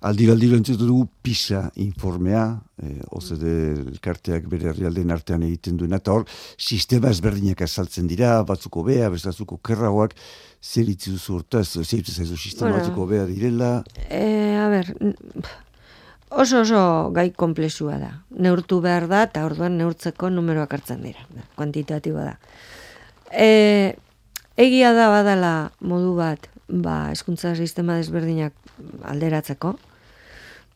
Aldiro 0.00 0.34
entzutu 0.34 0.86
dugu 0.86 1.06
PISA 1.22 1.70
informea, 1.76 2.60
eh, 2.82 3.00
OCD 3.10 3.44
elkarteak 3.92 4.48
bere 4.48 4.68
herrialdeen 4.70 5.10
artean 5.10 5.42
egiten 5.42 5.76
duena, 5.76 5.96
eta 5.96 6.12
hor, 6.12 6.26
sistema 6.58 7.10
ezberdinak 7.10 7.62
azaltzen 7.62 8.06
dira, 8.06 8.42
batzuko 8.44 8.82
bea, 8.84 9.08
bestatzuko 9.10 9.58
kerragoak, 9.64 10.14
zer 10.62 10.88
itzi 10.88 11.14
duzu 11.14 11.38
horta, 11.38 11.62
zer 11.64 12.00
itzi 12.00 12.12
zaizu 12.12 12.36
sistema 12.36 12.70
bueno, 12.70 12.82
batzuko 12.82 13.06
bea 13.06 13.26
direla? 13.26 13.70
E, 14.10 14.56
a 14.60 14.68
ber, 14.68 14.92
oso 16.30 16.60
oso 16.60 17.10
gai 17.16 17.30
komplexua 17.32 17.98
da. 18.02 18.10
Neurtu 18.30 18.80
behar 18.84 19.08
da, 19.08 19.22
eta 19.30 19.46
orduan 19.48 19.78
neurtzeko 19.80 20.30
numeroak 20.30 20.76
hartzen 20.76 21.06
dira, 21.06 21.24
kuantitatiboa 21.56 22.26
da. 22.32 22.36
E, 23.32 23.96
egia 24.56 24.92
da 24.96 25.08
badala 25.12 25.54
modu 25.80 26.14
bat, 26.18 26.50
ba, 26.68 27.10
eskuntza 27.12 27.54
sistema 27.56 27.96
desberdinak 28.00 28.54
alderatzeko, 29.04 29.76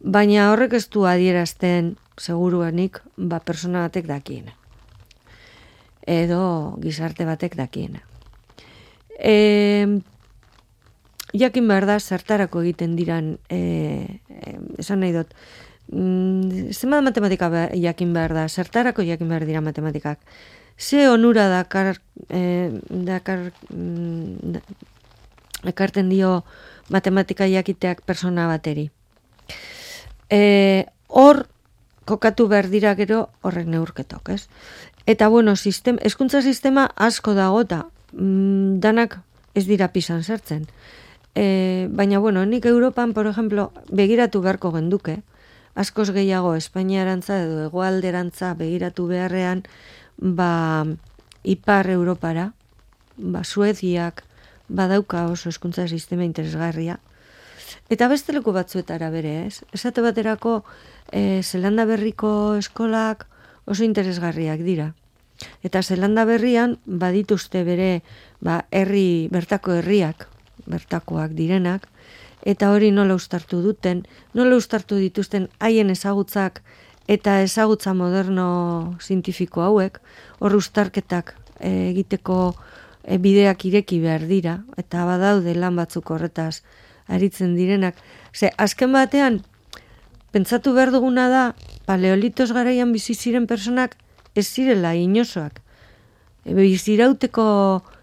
baina 0.00 0.50
horrek 0.52 0.78
ez 0.78 0.86
du 0.88 1.04
adierazten 1.06 1.96
seguruanik 2.20 3.00
ba 3.16 3.40
persona 3.40 3.86
batek 3.88 4.06
dakiena. 4.08 4.54
Edo 6.06 6.76
gizarte 6.80 7.26
batek 7.28 7.56
dakiena. 7.58 8.00
E, 9.20 10.00
jakin 11.36 11.68
behar 11.68 11.86
da, 11.86 11.98
zertarako 12.00 12.62
egiten 12.64 12.96
diran, 12.96 13.34
e, 13.48 13.60
e, 14.30 14.54
esan 14.80 15.04
nahi 15.04 15.12
dut, 15.14 15.34
mm, 15.92 16.70
zema 16.72 17.02
matematika 17.04 17.68
jakin 17.74 18.14
behar 18.16 18.34
da, 18.34 18.48
zertarako 18.48 19.04
jakin 19.06 19.28
behar 19.28 19.46
dira 19.46 19.60
matematikak. 19.60 20.18
Ze 20.80 21.08
onura 21.10 21.48
dakar, 21.48 22.00
e, 22.30 22.70
dakar, 22.88 23.52
mm, 23.68 24.56
ekarten 25.64 26.08
dio 26.08 26.44
matematika 26.88 27.46
jakiteak 27.46 28.02
persona 28.02 28.46
bateri. 28.50 28.90
E, 30.30 30.86
hor, 31.08 31.46
kokatu 32.04 32.48
behar 32.48 32.70
dira 32.70 32.94
gero 32.98 33.28
horrek 33.42 33.66
neurketok, 33.70 34.30
ez? 34.34 34.48
Eta, 35.06 35.28
bueno, 35.28 35.56
sistem, 35.56 35.98
eskuntza 36.02 36.42
sistema 36.42 36.90
asko 36.96 37.34
dagota, 37.34 37.86
mm, 38.12 38.78
danak 38.80 39.20
ez 39.54 39.66
dira 39.66 39.90
pisan 39.92 40.22
sartzen. 40.22 40.66
E, 41.34 41.88
baina, 41.90 42.18
bueno, 42.18 42.44
nik 42.46 42.66
Europan, 42.66 43.12
por 43.14 43.26
ejemplo, 43.26 43.72
begiratu 43.90 44.42
beharko 44.42 44.72
genduke, 44.72 45.20
askoz 45.74 46.10
gehiago 46.10 46.54
Espainiarantza 46.54 47.42
edo 47.42 47.64
egoalderantza 47.66 48.54
begiratu 48.54 49.06
beharrean, 49.06 49.62
ba, 50.18 50.86
ipar 51.42 51.90
Europara, 51.90 52.52
ba, 53.16 53.44
Sueziak, 53.44 54.24
badauka 54.70 55.26
oso 55.28 55.50
eskuntza 55.50 55.88
sistema 55.88 56.24
interesgarria. 56.24 56.98
Eta 57.90 58.08
beste 58.08 58.32
leku 58.32 58.54
batzuetara 58.54 59.10
bere, 59.10 59.34
ez? 59.46 59.62
Esate 59.74 60.02
baterako, 60.02 60.62
e, 61.10 61.42
Zelanda 61.42 61.84
berriko 61.86 62.54
eskolak 62.58 63.26
oso 63.66 63.84
interesgarriak 63.84 64.62
dira. 64.66 64.92
Eta 65.66 65.82
Zelanda 65.82 66.24
berrian 66.28 66.76
badituzte 66.84 67.64
bere 67.64 68.02
ba, 68.40 68.64
herri, 68.70 69.28
bertako 69.32 69.78
herriak, 69.80 70.28
bertakoak 70.70 71.34
direnak, 71.34 71.88
eta 72.46 72.70
hori 72.72 72.90
nola 72.90 73.16
ustartu 73.18 73.60
duten, 73.64 74.04
nola 74.34 74.56
ustartu 74.56 75.00
dituzten 75.00 75.48
haien 75.58 75.90
ezagutzak 75.90 76.62
eta 77.10 77.40
ezagutza 77.42 77.94
moderno 77.94 78.96
zientifiko 79.02 79.64
hauek, 79.66 79.98
hor 80.38 80.54
ustarketak 80.56 81.34
e, 81.58 81.90
egiteko 81.90 82.54
e, 83.04 83.18
bideak 83.18 83.64
ireki 83.64 84.00
behar 84.02 84.26
dira, 84.28 84.60
eta 84.80 85.04
badaude 85.08 85.54
lan 85.54 85.76
batzuk 85.76 86.10
horretaz 86.10 86.62
aritzen 87.08 87.56
direnak. 87.56 87.96
Ze, 88.32 88.50
azken 88.56 88.92
batean, 88.92 89.40
pentsatu 90.32 90.74
behar 90.76 90.92
duguna 90.94 91.28
da, 91.28 91.44
paleolitos 91.86 92.52
garaian 92.52 92.92
bizi 92.92 93.14
ziren 93.14 93.46
personak 93.50 93.96
ez 94.34 94.46
zirela 94.46 94.94
inosoak. 94.94 95.60
E, 96.44 96.54
bizirauteko 96.54 97.46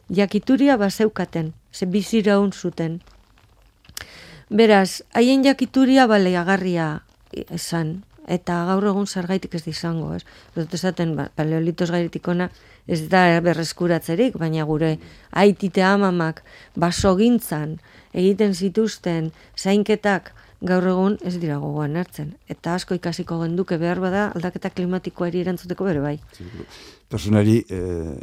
jakituria 0.09 0.77
bazeukaten, 0.77 1.53
ze 1.71 1.85
biziraun 1.85 2.51
zuten. 2.51 3.01
Beraz, 4.49 5.03
haien 5.13 5.43
jakituria 5.43 6.07
baleagarria 6.07 7.01
esan, 7.51 8.03
eta 8.27 8.59
gaur 8.67 8.89
egun 8.91 9.07
zergaitik 9.07 9.55
ez 9.55 9.63
izango, 9.67 10.13
ez? 10.15 10.23
Dut 10.55 10.73
esaten, 10.75 11.15
ba, 11.15 11.29
paleolitos 11.35 11.89
gairetik 11.91 12.27
ona, 12.27 12.49
ez 12.87 13.01
da 13.11 13.23
berreskuratzerik, 13.43 14.37
baina 14.39 14.65
gure 14.67 14.97
aitite 15.31 15.83
amamak 15.83 16.43
baso 16.75 17.15
gintzan, 17.19 17.77
egiten 18.13 18.53
zituzten, 18.53 19.31
zainketak, 19.57 20.33
gaur 20.61 20.87
egun 20.89 21.17
ez 21.21 21.35
dira 21.37 21.59
gogoan 21.61 21.95
hartzen. 21.99 22.33
Eta 22.49 22.75
asko 22.75 22.97
ikasiko 22.97 23.39
genduke 23.43 23.77
behar 23.77 24.01
bada 24.01 24.31
aldaketa 24.35 24.71
klimatikoari 24.73 25.43
erantzuteko 25.43 25.85
bere 25.85 26.01
bai. 26.01 26.15
Personari, 27.09 27.59
eh, 27.69 28.15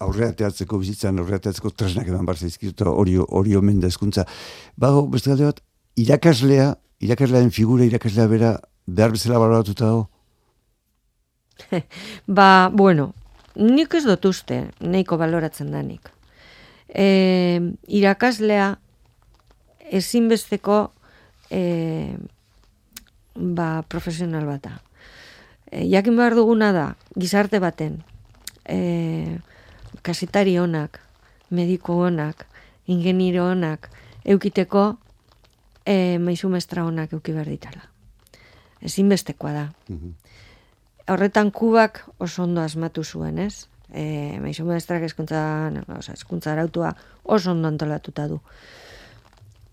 aurreateatzeko 0.00 0.78
bizitzan, 0.78 1.18
aurreateatzeko 1.18 1.70
tresnak 1.70 2.08
eman 2.08 2.26
barza 2.26 2.46
izkizuta 2.46 2.88
hori, 2.90 3.16
hori 3.18 3.56
omen 3.58 3.80
da 3.80 3.90
eskuntza. 3.90 4.24
Bago, 4.76 5.06
beste 5.12 5.34
bat, 5.36 5.60
irakaslea, 5.96 6.72
irakaslearen 7.04 7.50
figura 7.54 7.84
irakaslea 7.84 8.26
bera 8.30 8.52
behar 8.88 9.12
bezala 9.12 9.38
baloratuta 9.38 9.84
dago? 9.84 10.08
ba, 12.26 12.70
bueno, 12.72 13.12
nik 13.54 13.94
ez 13.94 14.04
dut 14.06 14.24
uste, 14.24 14.62
neiko 14.80 15.18
baloratzen 15.20 15.72
danik. 15.74 16.08
E, 16.88 17.60
irakaslea 17.92 18.70
ezinbesteko 20.00 20.78
e, 21.50 22.16
ba, 23.34 23.82
profesional 23.92 24.48
bata. 24.48 24.78
E, 25.68 25.84
jakin 25.90 26.16
behar 26.16 26.38
duguna 26.38 26.72
da, 26.72 26.86
gizarte 27.18 27.60
baten, 27.60 28.00
e, 28.64 29.36
kasitari 30.00 30.56
honak, 30.56 31.02
mediku 31.52 32.00
honak, 32.06 32.46
ingeniro 32.88 33.50
honak, 33.50 33.90
eukiteko 34.24 34.88
e, 35.84 36.16
maizu 36.24 36.48
mestra 36.48 36.88
honak 36.88 37.12
euki 37.12 37.36
behar 37.36 37.52
ditala 37.52 37.97
ezinbestekoa 38.82 39.52
da. 39.52 39.66
Mhm. 39.88 40.14
Horretan 41.08 41.50
kubak 41.50 42.04
oso 42.18 42.42
ondo 42.42 42.60
asmatu 42.60 43.04
zuen, 43.04 43.38
ez? 43.38 43.66
E, 43.88 44.36
Maizu 44.42 44.66
maestrak 44.68 45.02
eskuntza, 45.02 45.72
oza, 45.96 46.12
eskuntza 46.12 46.52
arautua 46.52 46.92
oso 47.24 47.50
ondo 47.50 47.68
antolatuta 47.68 48.26
du. 48.28 48.40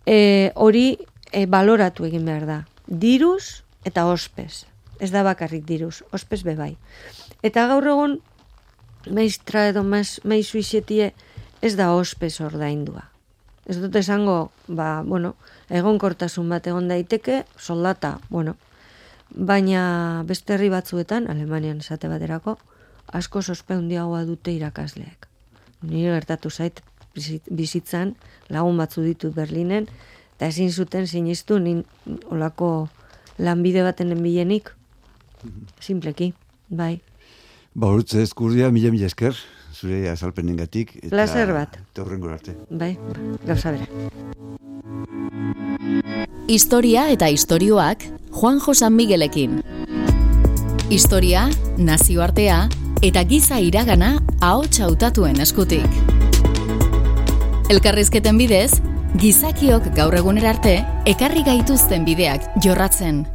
E, 0.06 0.52
hori 0.56 0.98
e, 1.32 1.46
baloratu 1.46 2.06
egin 2.08 2.26
behar 2.26 2.46
da. 2.48 2.62
Diruz 2.88 3.64
eta 3.84 4.06
ospez. 4.08 4.66
Ez 5.00 5.12
da 5.12 5.26
bakarrik 5.28 5.66
diruz, 5.68 6.04
ospez 6.16 6.44
bebai. 6.48 6.78
Eta 7.44 7.66
gaur 7.68 7.88
egun, 7.92 8.20
maistra 9.12 9.68
edo 9.70 9.84
maizu 9.84 10.62
isetie, 10.62 11.12
ez 11.62 11.76
da 11.76 11.92
ospez 11.94 12.40
ordaindua. 12.42 13.10
Ez 13.66 13.80
dut 13.82 13.96
esango, 13.98 14.52
ba, 14.68 15.02
bueno, 15.04 15.34
egon 15.74 15.98
kortasun 16.00 16.50
bat 16.50 16.68
egon 16.70 16.88
daiteke, 16.88 17.44
soldata, 17.58 18.20
bueno, 18.30 18.56
baina 19.36 20.24
beste 20.28 20.56
herri 20.56 20.70
batzuetan, 20.72 21.30
Alemanian 21.30 21.80
esate 21.84 22.08
baterako, 22.08 22.58
asko 23.14 23.42
sospeundiagoa 23.42 24.24
dute 24.26 24.54
irakasleek. 24.56 25.28
Ni 25.84 26.06
gertatu 26.08 26.50
zait 26.50 26.82
bizitzan 27.52 28.16
lagun 28.50 28.78
batzu 28.78 29.04
ditut 29.06 29.36
Berlinen, 29.36 29.88
eta 30.36 30.48
ezin 30.48 30.72
zuten 30.72 31.08
sinistu 31.08 31.60
nin 31.60 31.84
olako 32.32 32.90
lanbide 33.38 33.84
baten 33.84 34.12
enbilenik, 34.16 34.72
simpleki, 35.80 36.34
bai. 36.70 37.02
Ba, 37.76 37.92
urtze 37.92 38.24
eskurdia, 38.24 38.72
mila 38.72 38.92
mila 38.92 39.06
esker, 39.12 39.36
zure 39.74 40.10
azalpenen. 40.10 40.58
Plazer 41.10 41.52
bat. 41.54 41.78
Eta 41.92 42.06
arte. 42.32 42.56
Bai, 42.70 42.98
gauza 43.46 43.72
bera. 43.76 43.86
Historia 46.48 47.08
eta 47.10 47.26
istorioak 47.34 48.04
Juan 48.30 48.60
Josan 48.62 48.94
Miguelekin. 48.94 49.64
Historia, 50.94 51.48
nazioartea 51.78 52.70
eta 53.02 53.24
giza 53.26 53.58
iragana 53.58 54.20
ahots 54.46 54.78
hautatuen 54.80 55.42
eskutik. 55.42 55.90
Elkarrizketen 57.74 58.38
bidez, 58.38 58.78
gizakiok 59.18 59.90
gaur 59.98 60.14
egunera 60.22 60.54
arte 60.54 60.76
ekarri 61.10 61.42
gaituzten 61.50 62.06
bideak 62.06 62.46
jorratzen 62.62 63.26